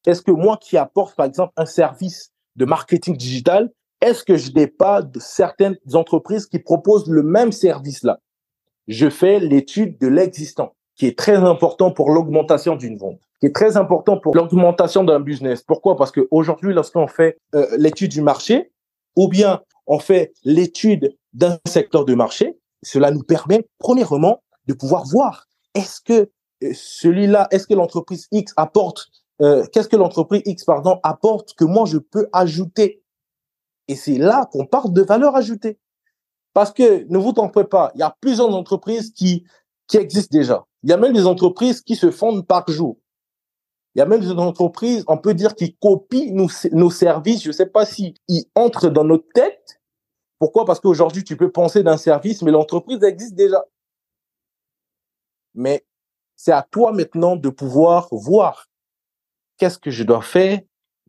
Est-ce 0.07 0.22
que 0.22 0.33
moi 0.33 0.57
qui 0.57 0.76
apporte, 0.76 1.14
par 1.14 1.26
exemple, 1.26 1.53
un 1.57 1.66
service 1.66 2.33
de 2.57 2.64
marketing 2.64 3.16
digital, 3.16 3.70
est-ce 4.01 4.25
que 4.25 4.37
je 4.37 4.53
n'ai 4.53 4.67
pas 4.67 5.03
de 5.03 5.19
certaines 5.21 5.77
entreprises 5.93 6.47
qui 6.47 6.59
proposent 6.59 7.09
le 7.09 7.23
même 7.23 7.53
service-là? 7.53 8.21
Je 8.89 9.11
fais 9.11 9.39
l'étude 9.39 9.99
de 9.99 10.09
l'existant, 10.09 10.75
qui 10.97 11.07
est 11.07 11.17
très 11.19 11.37
important 11.37 11.91
pour 11.91 12.11
l'augmentation 12.11 12.77
d'une 12.77 12.97
vente, 12.97 13.21
qui 13.41 13.47
est 13.47 13.55
très 13.55 13.77
important 13.77 14.19
pour 14.19 14.35
l'augmentation 14.35 15.05
d'un 15.05 15.21
business. 15.21 15.63
Pourquoi? 15.63 15.97
Parce 15.97 16.13
qu'aujourd'hui, 16.13 16.75
lorsqu'on 16.75 17.07
fait 17.07 17.39
euh, 17.55 17.67
l'étude 17.79 18.11
du 18.11 18.23
marché, 18.23 18.73
ou 19.17 19.29
bien 19.29 19.61
on 19.87 19.99
fait 19.99 20.33
l'étude 20.45 21.17
d'un 21.33 21.59
secteur 21.67 22.05
de 22.05 22.15
marché, 22.15 22.59
cela 22.83 23.11
nous 23.11 23.23
permet, 23.23 23.67
premièrement, 23.79 24.43
de 24.67 24.75
pouvoir 24.75 25.05
voir 25.05 25.47
est-ce 25.75 26.01
que 26.01 26.31
euh, 26.63 26.73
celui-là, 26.75 27.49
est-ce 27.51 27.67
que 27.67 27.75
l'entreprise 27.75 28.27
X 28.33 28.53
apporte, 28.57 29.09
euh, 29.43 29.65
qu'est-ce 29.73 29.89
que 29.89 29.97
l'entreprise 29.97 30.43
X, 30.45 30.65
pardon, 30.65 31.01
apporte 31.03 31.55
que 31.55 31.65
moi 31.65 31.87
je 31.87 31.99
peux 31.99 32.29
ajouter 32.33 33.00
et 33.90 33.96
c'est 33.96 34.18
là 34.18 34.48
qu'on 34.53 34.66
parle 34.66 34.92
de 34.92 35.03
valeur 35.03 35.35
ajoutée. 35.35 35.76
Parce 36.53 36.72
que 36.72 37.05
ne 37.09 37.18
vous 37.18 37.33
trompez 37.33 37.64
pas, 37.64 37.90
il 37.96 37.98
y 37.98 38.05
a 38.05 38.16
plusieurs 38.20 38.55
entreprises 38.55 39.12
qui, 39.12 39.44
qui 39.88 39.96
existent 39.96 40.38
déjà. 40.38 40.64
Il 40.85 40.90
y 40.90 40.92
a 40.92 40.96
même 40.96 41.12
des 41.12 41.26
entreprises 41.26 41.83
qui 41.83 41.96
se 41.96 42.12
fondent 42.12 42.46
par 42.46 42.70
jour. 42.70 42.98
Il 43.94 43.98
y 43.98 44.03
a 44.03 44.07
même 44.07 44.20
des 44.20 44.31
entreprises, 44.31 45.03
on 45.09 45.18
peut 45.18 45.35
dire, 45.35 45.57
qui 45.57 45.74
copient 45.74 46.33
nos, 46.33 46.90
services. 46.90 47.42
Je 47.42 47.48
ne 47.48 47.53
sais 47.53 47.66
pas 47.66 47.85
si 47.85 48.14
entrent 48.55 48.88
dans 48.88 49.03
notre 49.03 49.26
tête. 49.35 49.81
Pourquoi? 50.38 50.64
Parce 50.64 50.79
qu'aujourd'hui, 50.79 51.24
tu 51.24 51.37
peux 51.37 51.50
penser 51.50 51.83
d'un 51.83 51.96
service, 51.96 52.42
mais 52.42 52.53
l'entreprise 52.53 53.03
existe 53.03 53.35
déjà. 53.35 53.64
Mais 55.55 55.85
c'est 56.37 56.53
à 56.53 56.62
toi 56.62 56.92
maintenant 56.92 57.35
de 57.35 57.48
pouvoir 57.48 58.07
voir 58.12 58.68
qu'est-ce 59.57 59.81
que 59.81 59.90
je 59.90 60.05
dois 60.05 60.22
faire 60.22 60.61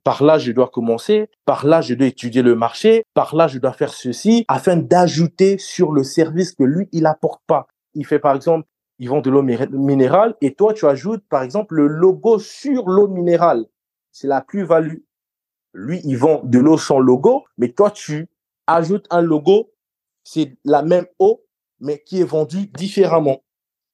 par 0.04 0.24
là, 0.24 0.38
je 0.40 0.52
dois 0.52 0.70
commencer, 0.70 1.30
par 1.46 1.66
là, 1.66 1.82
je 1.82 1.94
dois 1.94 2.08
étudier 2.08 2.42
le 2.42 2.56
marché, 2.56 3.04
par 3.14 3.36
là, 3.36 3.48
je 3.48 3.60
dois 3.60 3.74
faire 3.74 3.94
ceci, 3.94 4.46
afin 4.48 4.76
d'ajouter 4.76 5.58
sur 5.58 5.92
le 5.92 6.04
service 6.04 6.54
que 6.54 6.64
lui, 6.64 6.88
il 6.92 7.06
apporte 7.06 7.42
pas. 7.46 7.68
Il 7.94 8.06
fait, 8.06 8.20
par 8.20 8.36
exemple, 8.36 8.68
ils 9.00 9.10
vendent 9.10 9.24
de 9.24 9.30
l'eau 9.30 9.44
minérale 9.44 10.36
et 10.42 10.54
toi, 10.54 10.74
tu 10.74 10.86
ajoutes, 10.86 11.24
par 11.30 11.44
exemple, 11.44 11.76
le 11.76 11.88
logo 11.88 12.40
sur 12.40 12.88
l'eau 12.88 13.08
minérale. 13.08 13.66
C'est 14.12 14.28
la 14.28 14.42
plus-value. 14.42 15.00
Lui, 15.74 16.02
il 16.04 16.18
vend 16.18 16.42
de 16.44 16.60
l'eau 16.60 16.78
sans 16.78 17.00
logo, 17.00 17.44
mais 17.58 17.70
toi, 17.70 17.92
tu 17.92 18.28
ajoutes 18.68 19.08
un 19.10 19.22
logo, 19.22 19.72
c'est 20.24 20.58
la 20.66 20.84
même 20.84 21.06
eau, 21.20 21.44
mais 21.80 22.00
qui 22.00 22.22
est 22.22 22.26
vendue 22.26 22.68
différemment. 22.68 23.44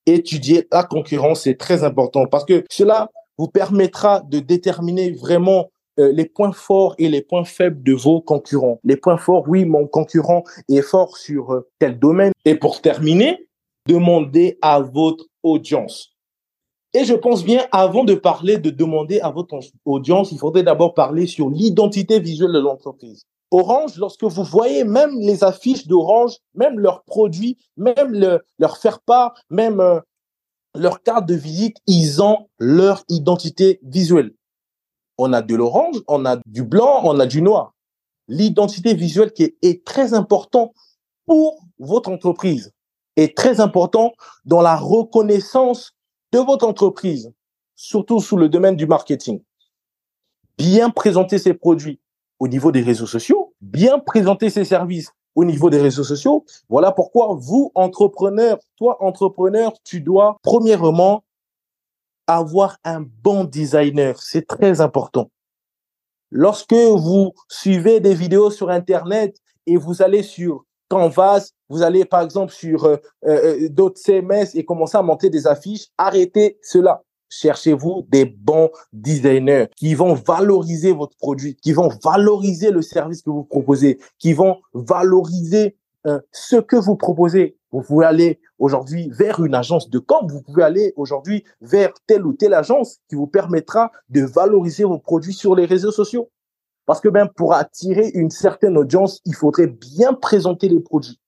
Étudier 0.05 0.67
la 0.71 0.83
concurrence, 0.83 1.43
c'est 1.43 1.57
très 1.57 1.83
important 1.83 2.25
parce 2.27 2.45
que 2.45 2.63
cela 2.69 3.09
vous 3.37 3.47
permettra 3.47 4.21
de 4.21 4.39
déterminer 4.39 5.11
vraiment 5.11 5.69
euh, 5.99 6.11
les 6.11 6.25
points 6.25 6.51
forts 6.51 6.95
et 6.97 7.09
les 7.09 7.21
points 7.21 7.45
faibles 7.45 7.81
de 7.81 7.93
vos 7.93 8.21
concurrents. 8.21 8.79
Les 8.83 8.97
points 8.97 9.17
forts, 9.17 9.45
oui, 9.47 9.65
mon 9.65 9.87
concurrent 9.87 10.43
est 10.69 10.81
fort 10.81 11.17
sur 11.17 11.53
euh, 11.53 11.67
tel 11.79 11.97
domaine. 11.97 12.31
Et 12.45 12.55
pour 12.55 12.81
terminer, 12.81 13.47
demandez 13.87 14.57
à 14.61 14.79
votre 14.79 15.25
audience. 15.43 16.13
Et 16.93 17.03
je 17.03 17.13
pense 17.13 17.43
bien, 17.43 17.65
avant 17.71 18.03
de 18.03 18.13
parler 18.13 18.57
de 18.57 18.69
demander 18.69 19.19
à 19.19 19.29
votre 19.29 19.59
audience, 19.85 20.31
il 20.31 20.37
faudrait 20.37 20.63
d'abord 20.63 20.93
parler 20.93 21.27
sur 21.27 21.49
l'identité 21.49 22.19
visuelle 22.19 22.53
de 22.53 22.59
l'entreprise. 22.59 23.23
Orange, 23.51 23.97
lorsque 23.97 24.23
vous 24.23 24.43
voyez 24.43 24.83
même 24.83 25.17
les 25.19 25.43
affiches 25.43 25.87
d'Orange, 25.87 26.37
même 26.53 26.79
leurs 26.79 27.03
produits, 27.03 27.57
même 27.77 28.11
le, 28.11 28.41
leur 28.59 28.77
faire 28.77 28.99
part, 28.99 29.33
même 29.49 29.79
euh, 29.79 29.99
leur 30.75 31.01
carte 31.01 31.25
de 31.25 31.35
visite, 31.35 31.77
ils 31.87 32.21
ont 32.21 32.47
leur 32.59 33.03
identité 33.09 33.79
visuelle 33.83 34.33
on 35.17 35.33
a 35.33 35.41
de 35.41 35.55
l'orange, 35.55 35.97
on 36.07 36.25
a 36.25 36.37
du 36.45 36.63
blanc, 36.63 37.01
on 37.03 37.19
a 37.19 37.25
du 37.25 37.41
noir. 37.41 37.73
l'identité 38.27 38.93
visuelle 38.93 39.31
qui 39.31 39.55
est, 39.61 39.85
très 39.85 40.13
important 40.13 40.73
pour 41.25 41.61
votre 41.79 42.09
entreprise, 42.09 42.73
est 43.15 43.35
très 43.37 43.61
important 43.61 44.11
dans 44.43 44.61
la 44.61 44.75
reconnaissance 44.75 45.93
de 46.33 46.39
votre 46.39 46.67
entreprise, 46.67 47.31
surtout 47.75 48.19
sous 48.19 48.35
le 48.35 48.49
domaine 48.49 48.75
du 48.75 48.85
marketing. 48.85 49.41
Bien 50.57 50.89
présenter 50.89 51.37
ses 51.37 51.53
produits 51.53 52.01
au 52.39 52.47
niveau 52.47 52.71
des 52.71 52.81
réseaux 52.81 53.07
sociaux, 53.07 53.53
bien 53.61 53.99
présenter 53.99 54.49
ses 54.49 54.65
services 54.65 55.11
au 55.35 55.45
niveau 55.45 55.69
des 55.69 55.79
réseaux 55.79 56.03
sociaux. 56.03 56.43
Voilà 56.67 56.91
pourquoi 56.91 57.35
vous, 57.39 57.71
entrepreneur, 57.75 58.57
toi, 58.75 58.97
entrepreneur, 59.01 59.71
tu 59.83 60.01
dois 60.01 60.37
premièrement 60.43 61.23
avoir 62.27 62.77
un 62.83 63.01
bon 63.23 63.45
designer. 63.45 64.21
C'est 64.21 64.45
très 64.45 64.81
important. 64.81 65.31
Lorsque 66.29 66.73
vous 66.73 67.31
suivez 67.47 67.99
des 67.99 68.13
vidéos 68.13 68.51
sur 68.51 68.69
Internet 68.69 69.37
et 69.65 69.77
vous 69.77 70.01
allez 70.01 70.23
sur 70.23 70.65
Canvas, 70.89 71.51
vous 71.69 71.83
allez 71.83 72.05
par 72.05 72.21
exemple 72.21 72.53
sur 72.53 72.85
euh, 72.85 72.97
euh, 73.25 73.69
d'autres 73.69 73.99
CMS 73.99 74.49
et 74.53 74.63
commencer 74.63 74.97
à 74.97 75.01
monter 75.01 75.29
des 75.29 75.47
affiches, 75.47 75.87
arrêtez 75.97 76.59
cela. 76.61 77.03
Cherchez-vous 77.29 78.05
des 78.07 78.23
bons 78.23 78.69
designers 78.93 79.67
qui 79.75 79.95
vont 79.95 80.13
valoriser 80.13 80.93
votre 80.93 81.17
produit, 81.17 81.55
qui 81.55 81.73
vont 81.73 81.89
valoriser 82.01 82.71
le 82.71 82.81
service 82.81 83.21
que 83.21 83.29
vous 83.29 83.43
proposez, 83.43 83.99
qui 84.17 84.31
vont 84.31 84.57
valoriser 84.73 85.75
euh, 86.07 86.19
ce 86.31 86.55
que 86.55 86.75
vous 86.75 86.95
proposez. 86.95 87.57
Vous 87.71 87.81
pouvez 87.81 88.05
aller 88.05 88.39
aujourd'hui 88.59 89.09
vers 89.11 89.43
une 89.43 89.53
agence 89.53 89.89
de 89.89 89.99
com, 89.99 90.25
vous 90.29 90.41
pouvez 90.41 90.63
aller 90.63 90.93
aujourd'hui 90.95 91.43
vers 91.61 91.93
telle 92.07 92.25
ou 92.25 92.33
telle 92.33 92.53
agence 92.53 92.99
qui 93.09 93.15
vous 93.15 93.27
permettra 93.27 93.91
de 94.09 94.21
valoriser 94.21 94.85
vos 94.85 94.99
produits 94.99 95.33
sur 95.33 95.55
les 95.55 95.65
réseaux 95.65 95.91
sociaux. 95.91 96.31
Parce 96.85 97.01
que 97.01 97.09
même 97.09 97.27
pour 97.35 97.53
attirer 97.53 98.09
une 98.13 98.29
certaine 98.29 98.77
audience, 98.77 99.19
il 99.25 99.35
faudrait 99.35 99.67
bien 99.67 100.13
présenter 100.13 100.69
les 100.69 100.79
produits. 100.79 101.19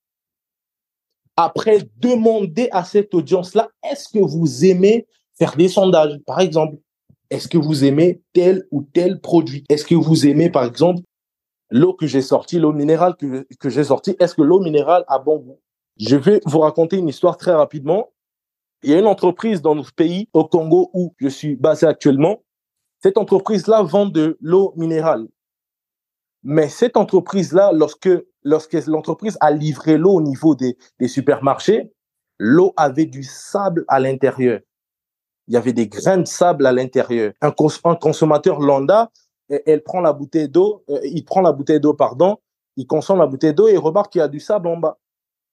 Après, 1.35 1.79
demandez 1.97 2.69
à 2.71 2.83
cette 2.83 3.13
audience-là, 3.13 3.69
est-ce 3.83 4.07
que 4.09 4.23
vous 4.23 4.65
aimez 4.65 5.07
faire 5.37 5.55
des 5.55 5.67
sondages, 5.67 6.17
par 6.25 6.39
exemple? 6.39 6.77
Est-ce 7.29 7.47
que 7.47 7.57
vous 7.57 7.83
aimez 7.83 8.21
tel 8.33 8.65
ou 8.71 8.83
tel 8.83 9.19
produit? 9.19 9.63
Est-ce 9.69 9.85
que 9.85 9.95
vous 9.95 10.25
aimez, 10.25 10.49
par 10.49 10.63
exemple, 10.63 11.01
l'eau 11.69 11.93
que 11.93 12.07
j'ai 12.07 12.21
sortie, 12.21 12.59
l'eau 12.59 12.73
minérale 12.73 13.15
que, 13.15 13.69
j'ai 13.69 13.83
sortie 13.83 14.15
Est-ce 14.19 14.35
que 14.35 14.41
l'eau 14.41 14.59
minérale 14.59 15.03
a 15.07 15.19
bon 15.19 15.37
goût? 15.37 15.59
Je 15.99 16.15
vais 16.15 16.41
vous 16.45 16.59
raconter 16.59 16.97
une 16.97 17.09
histoire 17.09 17.37
très 17.37 17.51
rapidement. 17.51 18.11
Il 18.83 18.91
y 18.91 18.93
a 18.93 18.99
une 18.99 19.07
entreprise 19.07 19.61
dans 19.61 19.75
notre 19.75 19.93
pays, 19.93 20.29
au 20.33 20.45
Congo, 20.45 20.89
où 20.93 21.13
je 21.19 21.27
suis 21.27 21.55
basé 21.55 21.85
actuellement. 21.85 22.43
Cette 23.03 23.17
entreprise-là 23.17 23.83
vend 23.83 24.05
de 24.05 24.37
l'eau 24.39 24.73
minérale. 24.77 25.27
Mais 26.43 26.69
cette 26.69 26.95
entreprise-là, 26.95 27.71
lorsque, 27.73 28.09
lorsque 28.43 28.73
l'entreprise 28.87 29.37
a 29.41 29.51
livré 29.51 29.97
l'eau 29.97 30.13
au 30.13 30.21
niveau 30.21 30.55
des, 30.55 30.77
des 30.99 31.09
supermarchés, 31.09 31.91
l'eau 32.37 32.73
avait 32.77 33.05
du 33.05 33.23
sable 33.23 33.83
à 33.89 33.99
l'intérieur. 33.99 34.61
Il 35.47 35.53
y 35.53 35.57
avait 35.57 35.73
des 35.73 35.87
grains 35.87 36.19
de 36.19 36.27
sable 36.27 36.65
à 36.65 36.71
l'intérieur. 36.71 37.33
Un, 37.41 37.51
consommateur 37.51 38.59
lambda, 38.59 39.11
elle 39.49 39.83
prend 39.83 40.01
la 40.01 40.13
bouteille 40.13 40.49
d'eau, 40.49 40.83
euh, 40.89 40.99
il 41.03 41.23
prend 41.25 41.41
la 41.41 41.51
bouteille 41.51 41.79
d'eau, 41.79 41.93
pardon, 41.93 42.37
il 42.77 42.87
consomme 42.87 43.19
la 43.19 43.27
bouteille 43.27 43.53
d'eau 43.53 43.67
et 43.67 43.73
il 43.73 43.79
remarque 43.79 44.11
qu'il 44.11 44.19
y 44.19 44.23
a 44.23 44.27
du 44.27 44.39
sable 44.39 44.67
en 44.67 44.77
bas. 44.77 44.97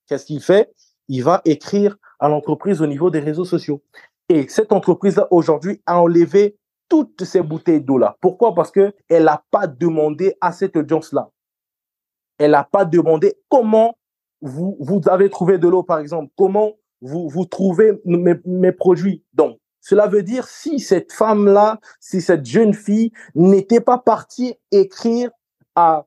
Qu'est-ce 0.07 0.25
qu'il 0.25 0.41
fait? 0.41 0.73
Il 1.07 1.23
va 1.23 1.41
écrire 1.45 1.97
à 2.19 2.29
l'entreprise 2.29 2.81
au 2.81 2.87
niveau 2.87 3.09
des 3.09 3.19
réseaux 3.19 3.45
sociaux. 3.45 3.81
Et 4.29 4.47
cette 4.49 4.71
entreprise-là, 4.71 5.27
aujourd'hui, 5.31 5.81
a 5.85 5.99
enlevé 6.01 6.57
toutes 6.89 7.23
ces 7.23 7.41
bouteilles 7.41 7.81
d'eau-là. 7.81 8.17
Pourquoi? 8.21 8.53
Parce 8.53 8.71
que 8.71 8.93
elle 9.09 9.25
n'a 9.25 9.43
pas 9.51 9.67
demandé 9.67 10.35
à 10.41 10.51
cette 10.51 10.75
audience-là. 10.77 11.29
Elle 12.37 12.51
n'a 12.51 12.63
pas 12.63 12.85
demandé 12.85 13.37
comment 13.49 13.97
vous, 14.41 15.01
avez 15.07 15.29
trouvé 15.29 15.57
de 15.57 15.67
l'eau, 15.67 15.83
par 15.83 15.99
exemple. 15.99 16.31
Comment 16.37 16.73
vous, 17.01 17.27
vous 17.29 17.45
trouvez 17.45 17.93
mes, 18.05 18.35
mes 18.45 18.71
produits? 18.71 19.23
Donc, 19.33 19.59
cela 19.87 20.07
veut 20.07 20.21
dire 20.21 20.49
si 20.49 20.81
cette 20.81 21.13
femme-là, 21.13 21.79
si 22.01 22.19
cette 22.19 22.45
jeune 22.45 22.73
fille 22.73 23.13
n'était 23.35 23.79
pas 23.79 23.97
partie 23.97 24.55
écrire 24.69 25.31
à, 25.75 26.05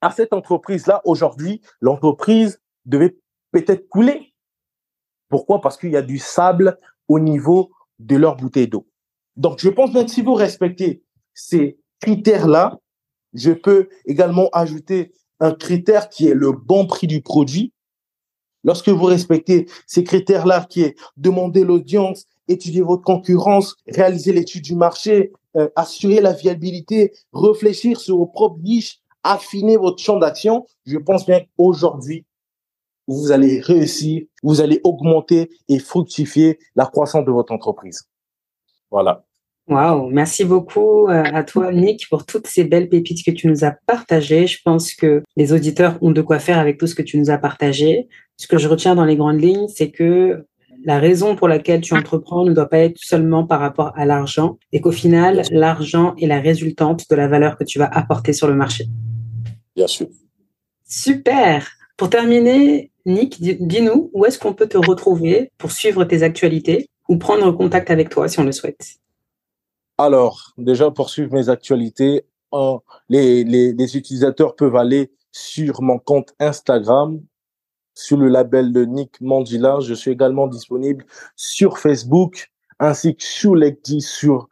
à 0.00 0.10
cette 0.10 0.32
entreprise-là, 0.32 1.02
aujourd'hui, 1.04 1.60
l'entreprise 1.82 2.62
devait 2.86 3.18
peut-être 3.52 3.90
couler. 3.90 4.32
Pourquoi? 5.28 5.60
Parce 5.60 5.76
qu'il 5.76 5.90
y 5.90 5.98
a 5.98 6.02
du 6.02 6.18
sable 6.18 6.78
au 7.06 7.20
niveau 7.20 7.72
de 7.98 8.16
leur 8.16 8.36
bouteille 8.36 8.68
d'eau. 8.68 8.88
Donc, 9.36 9.58
je 9.60 9.68
pense 9.68 9.92
que 9.92 10.06
si 10.08 10.22
vous 10.22 10.32
respectez 10.32 11.04
ces 11.34 11.78
critères-là, 12.00 12.78
je 13.34 13.50
peux 13.52 13.90
également 14.06 14.48
ajouter 14.54 15.12
un 15.40 15.52
critère 15.52 16.08
qui 16.08 16.26
est 16.26 16.34
le 16.34 16.52
bon 16.52 16.86
prix 16.86 17.06
du 17.06 17.20
produit. 17.20 17.74
Lorsque 18.62 18.88
vous 18.88 19.04
respectez 19.04 19.66
ces 19.86 20.04
critères-là, 20.04 20.64
qui 20.70 20.80
est 20.80 20.96
demander 21.18 21.64
l'audience, 21.64 22.24
étudier 22.48 22.82
votre 22.82 23.02
concurrence, 23.02 23.76
réaliser 23.86 24.32
l'étude 24.32 24.62
du 24.62 24.74
marché, 24.74 25.32
euh, 25.56 25.68
assurer 25.76 26.20
la 26.20 26.32
viabilité, 26.32 27.12
réfléchir 27.32 28.00
sur 28.00 28.16
vos 28.16 28.26
propres 28.26 28.60
niches, 28.62 29.00
affiner 29.22 29.76
votre 29.76 30.02
champ 30.02 30.18
d'action, 30.18 30.66
je 30.86 30.98
pense 30.98 31.26
bien 31.26 31.40
qu'aujourd'hui, 31.56 32.24
vous 33.06 33.32
allez 33.32 33.60
réussir, 33.60 34.22
vous 34.42 34.60
allez 34.60 34.80
augmenter 34.84 35.50
et 35.68 35.78
fructifier 35.78 36.58
la 36.74 36.86
croissance 36.86 37.24
de 37.24 37.30
votre 37.30 37.52
entreprise. 37.52 38.02
Voilà. 38.90 39.24
Waouh, 39.66 40.10
merci 40.10 40.44
beaucoup 40.44 41.08
euh, 41.08 41.22
à 41.24 41.42
toi, 41.42 41.72
Nick, 41.72 42.08
pour 42.10 42.26
toutes 42.26 42.46
ces 42.46 42.64
belles 42.64 42.90
pépites 42.90 43.24
que 43.24 43.30
tu 43.30 43.48
nous 43.48 43.64
as 43.64 43.74
partagées. 43.86 44.46
Je 44.46 44.58
pense 44.62 44.92
que 44.92 45.22
les 45.36 45.54
auditeurs 45.54 45.96
ont 46.02 46.10
de 46.10 46.20
quoi 46.20 46.38
faire 46.38 46.58
avec 46.58 46.76
tout 46.76 46.86
ce 46.86 46.94
que 46.94 47.00
tu 47.02 47.18
nous 47.18 47.30
as 47.30 47.38
partagé. 47.38 48.08
Ce 48.36 48.46
que 48.46 48.58
je 48.58 48.68
retiens 48.68 48.94
dans 48.94 49.06
les 49.06 49.16
grandes 49.16 49.40
lignes, 49.40 49.68
c'est 49.68 49.90
que 49.90 50.46
la 50.84 50.98
raison 50.98 51.34
pour 51.34 51.48
laquelle 51.48 51.80
tu 51.80 51.94
entreprends 51.94 52.44
ne 52.44 52.52
doit 52.52 52.68
pas 52.68 52.78
être 52.78 52.98
seulement 52.98 53.46
par 53.46 53.60
rapport 53.60 53.92
à 53.96 54.04
l'argent 54.04 54.58
et 54.72 54.80
qu'au 54.80 54.92
final, 54.92 55.42
l'argent 55.50 56.14
est 56.16 56.26
la 56.26 56.40
résultante 56.40 57.08
de 57.08 57.16
la 57.16 57.26
valeur 57.26 57.56
que 57.56 57.64
tu 57.64 57.78
vas 57.78 57.86
apporter 57.86 58.32
sur 58.32 58.46
le 58.46 58.54
marché. 58.54 58.86
Bien 59.74 59.86
sûr. 59.86 60.06
Super. 60.86 61.66
Pour 61.96 62.10
terminer, 62.10 62.92
Nick, 63.06 63.40
dis-nous 63.40 64.10
où 64.12 64.24
est-ce 64.26 64.38
qu'on 64.38 64.52
peut 64.52 64.68
te 64.68 64.78
retrouver 64.78 65.50
pour 65.58 65.72
suivre 65.72 66.04
tes 66.04 66.22
actualités 66.22 66.88
ou 67.08 67.16
prendre 67.16 67.50
contact 67.52 67.90
avec 67.90 68.10
toi 68.10 68.28
si 68.28 68.38
on 68.38 68.44
le 68.44 68.52
souhaite? 68.52 68.96
Alors, 69.96 70.52
déjà, 70.58 70.90
pour 70.90 71.08
suivre 71.08 71.32
mes 71.32 71.48
actualités, 71.48 72.24
les, 73.08 73.44
les, 73.44 73.96
utilisateurs 73.96 74.54
peuvent 74.54 74.76
aller 74.76 75.10
sur 75.32 75.82
mon 75.82 75.98
compte 75.98 76.34
Instagram, 76.38 77.20
sur 77.94 78.16
le 78.16 78.28
label 78.28 78.72
de 78.72 78.84
Nick 78.84 79.20
Mandila. 79.20 79.78
Je 79.80 79.94
suis 79.94 80.10
également 80.10 80.46
disponible 80.46 81.04
sur 81.36 81.78
Facebook 81.78 82.50
ainsi 82.78 83.16
que 83.16 83.22
sur 83.22 83.54
LinkedIn, 83.54 84.00
sur 84.00 84.48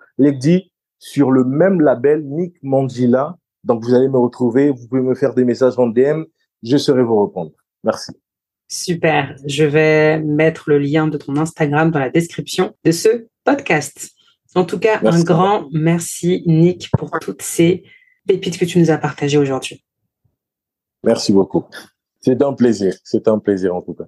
sur 0.98 1.32
le 1.32 1.44
même 1.44 1.80
label 1.80 2.24
Nick 2.24 2.54
Mandila. 2.62 3.36
Donc, 3.64 3.84
vous 3.84 3.94
allez 3.94 4.08
me 4.08 4.18
retrouver. 4.18 4.70
Vous 4.70 4.86
pouvez 4.88 5.02
me 5.02 5.14
faire 5.14 5.34
des 5.34 5.44
messages 5.44 5.78
en 5.78 5.88
DM. 5.88 6.22
Je 6.62 6.76
serai 6.76 7.02
vous 7.02 7.26
répondre. 7.26 7.52
Merci. 7.82 8.12
Super. 8.68 9.36
Je 9.46 9.64
vais 9.64 10.20
mettre 10.20 10.70
le 10.70 10.78
lien 10.78 11.08
de 11.08 11.18
ton 11.18 11.36
Instagram 11.36 11.90
dans 11.90 11.98
la 11.98 12.10
description 12.10 12.74
de 12.84 12.92
ce 12.92 13.26
podcast. 13.44 14.12
En 14.54 14.64
tout 14.64 14.78
cas, 14.78 15.00
un 15.04 15.22
grand 15.22 15.68
merci, 15.72 16.42
Nick, 16.46 16.90
pour 16.96 17.10
toutes 17.20 17.42
ces 17.42 17.84
pépites 18.26 18.58
que 18.58 18.64
tu 18.64 18.78
nous 18.78 18.90
as 18.90 18.98
partagées 18.98 19.38
aujourd'hui. 19.38 19.84
Merci 21.04 21.32
beaucoup. 21.32 21.64
C'est 22.22 22.40
un 22.42 22.52
plaisir. 22.54 22.94
C'est 23.04 23.28
un 23.28 23.38
plaisir, 23.38 23.74
en 23.74 23.82
tout 23.82 23.94
cas. 23.94 24.06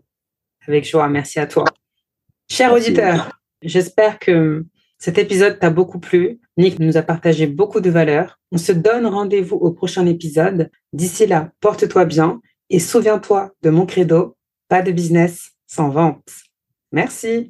Avec 0.67 0.89
joie. 0.89 1.09
Merci 1.09 1.41
à 1.41 1.47
toi. 1.47 1.65
Cher 2.49 2.73
auditeur, 2.73 3.41
j'espère 3.63 4.19
que 4.19 4.65
cet 4.99 5.19
épisode 5.19 5.59
t'a 5.59 5.71
beaucoup 5.71 5.99
plu. 5.99 6.41
Nick 6.57 6.79
nous 6.79 6.97
a 6.97 7.03
partagé 7.03 7.47
beaucoup 7.47 7.81
de 7.81 7.91
valeurs. 7.91 8.39
On 8.53 8.59
se 8.59 8.73
donne 8.73 9.07
rendez-vous 9.07 9.57
au 9.57 9.73
prochain 9.73 10.07
épisode. 10.07 10.71
D'ici 10.93 11.27
là, 11.27 11.51
porte-toi 11.61 12.05
bien 12.05 12.41
et 12.71 12.79
souviens-toi 12.79 13.53
de 13.63 13.71
mon 13.71 13.87
credo, 13.87 14.37
pas 14.69 14.83
de 14.83 14.93
business 14.93 15.51
sans 15.67 15.91
vente. 15.91 16.31
Merci. 16.93 17.43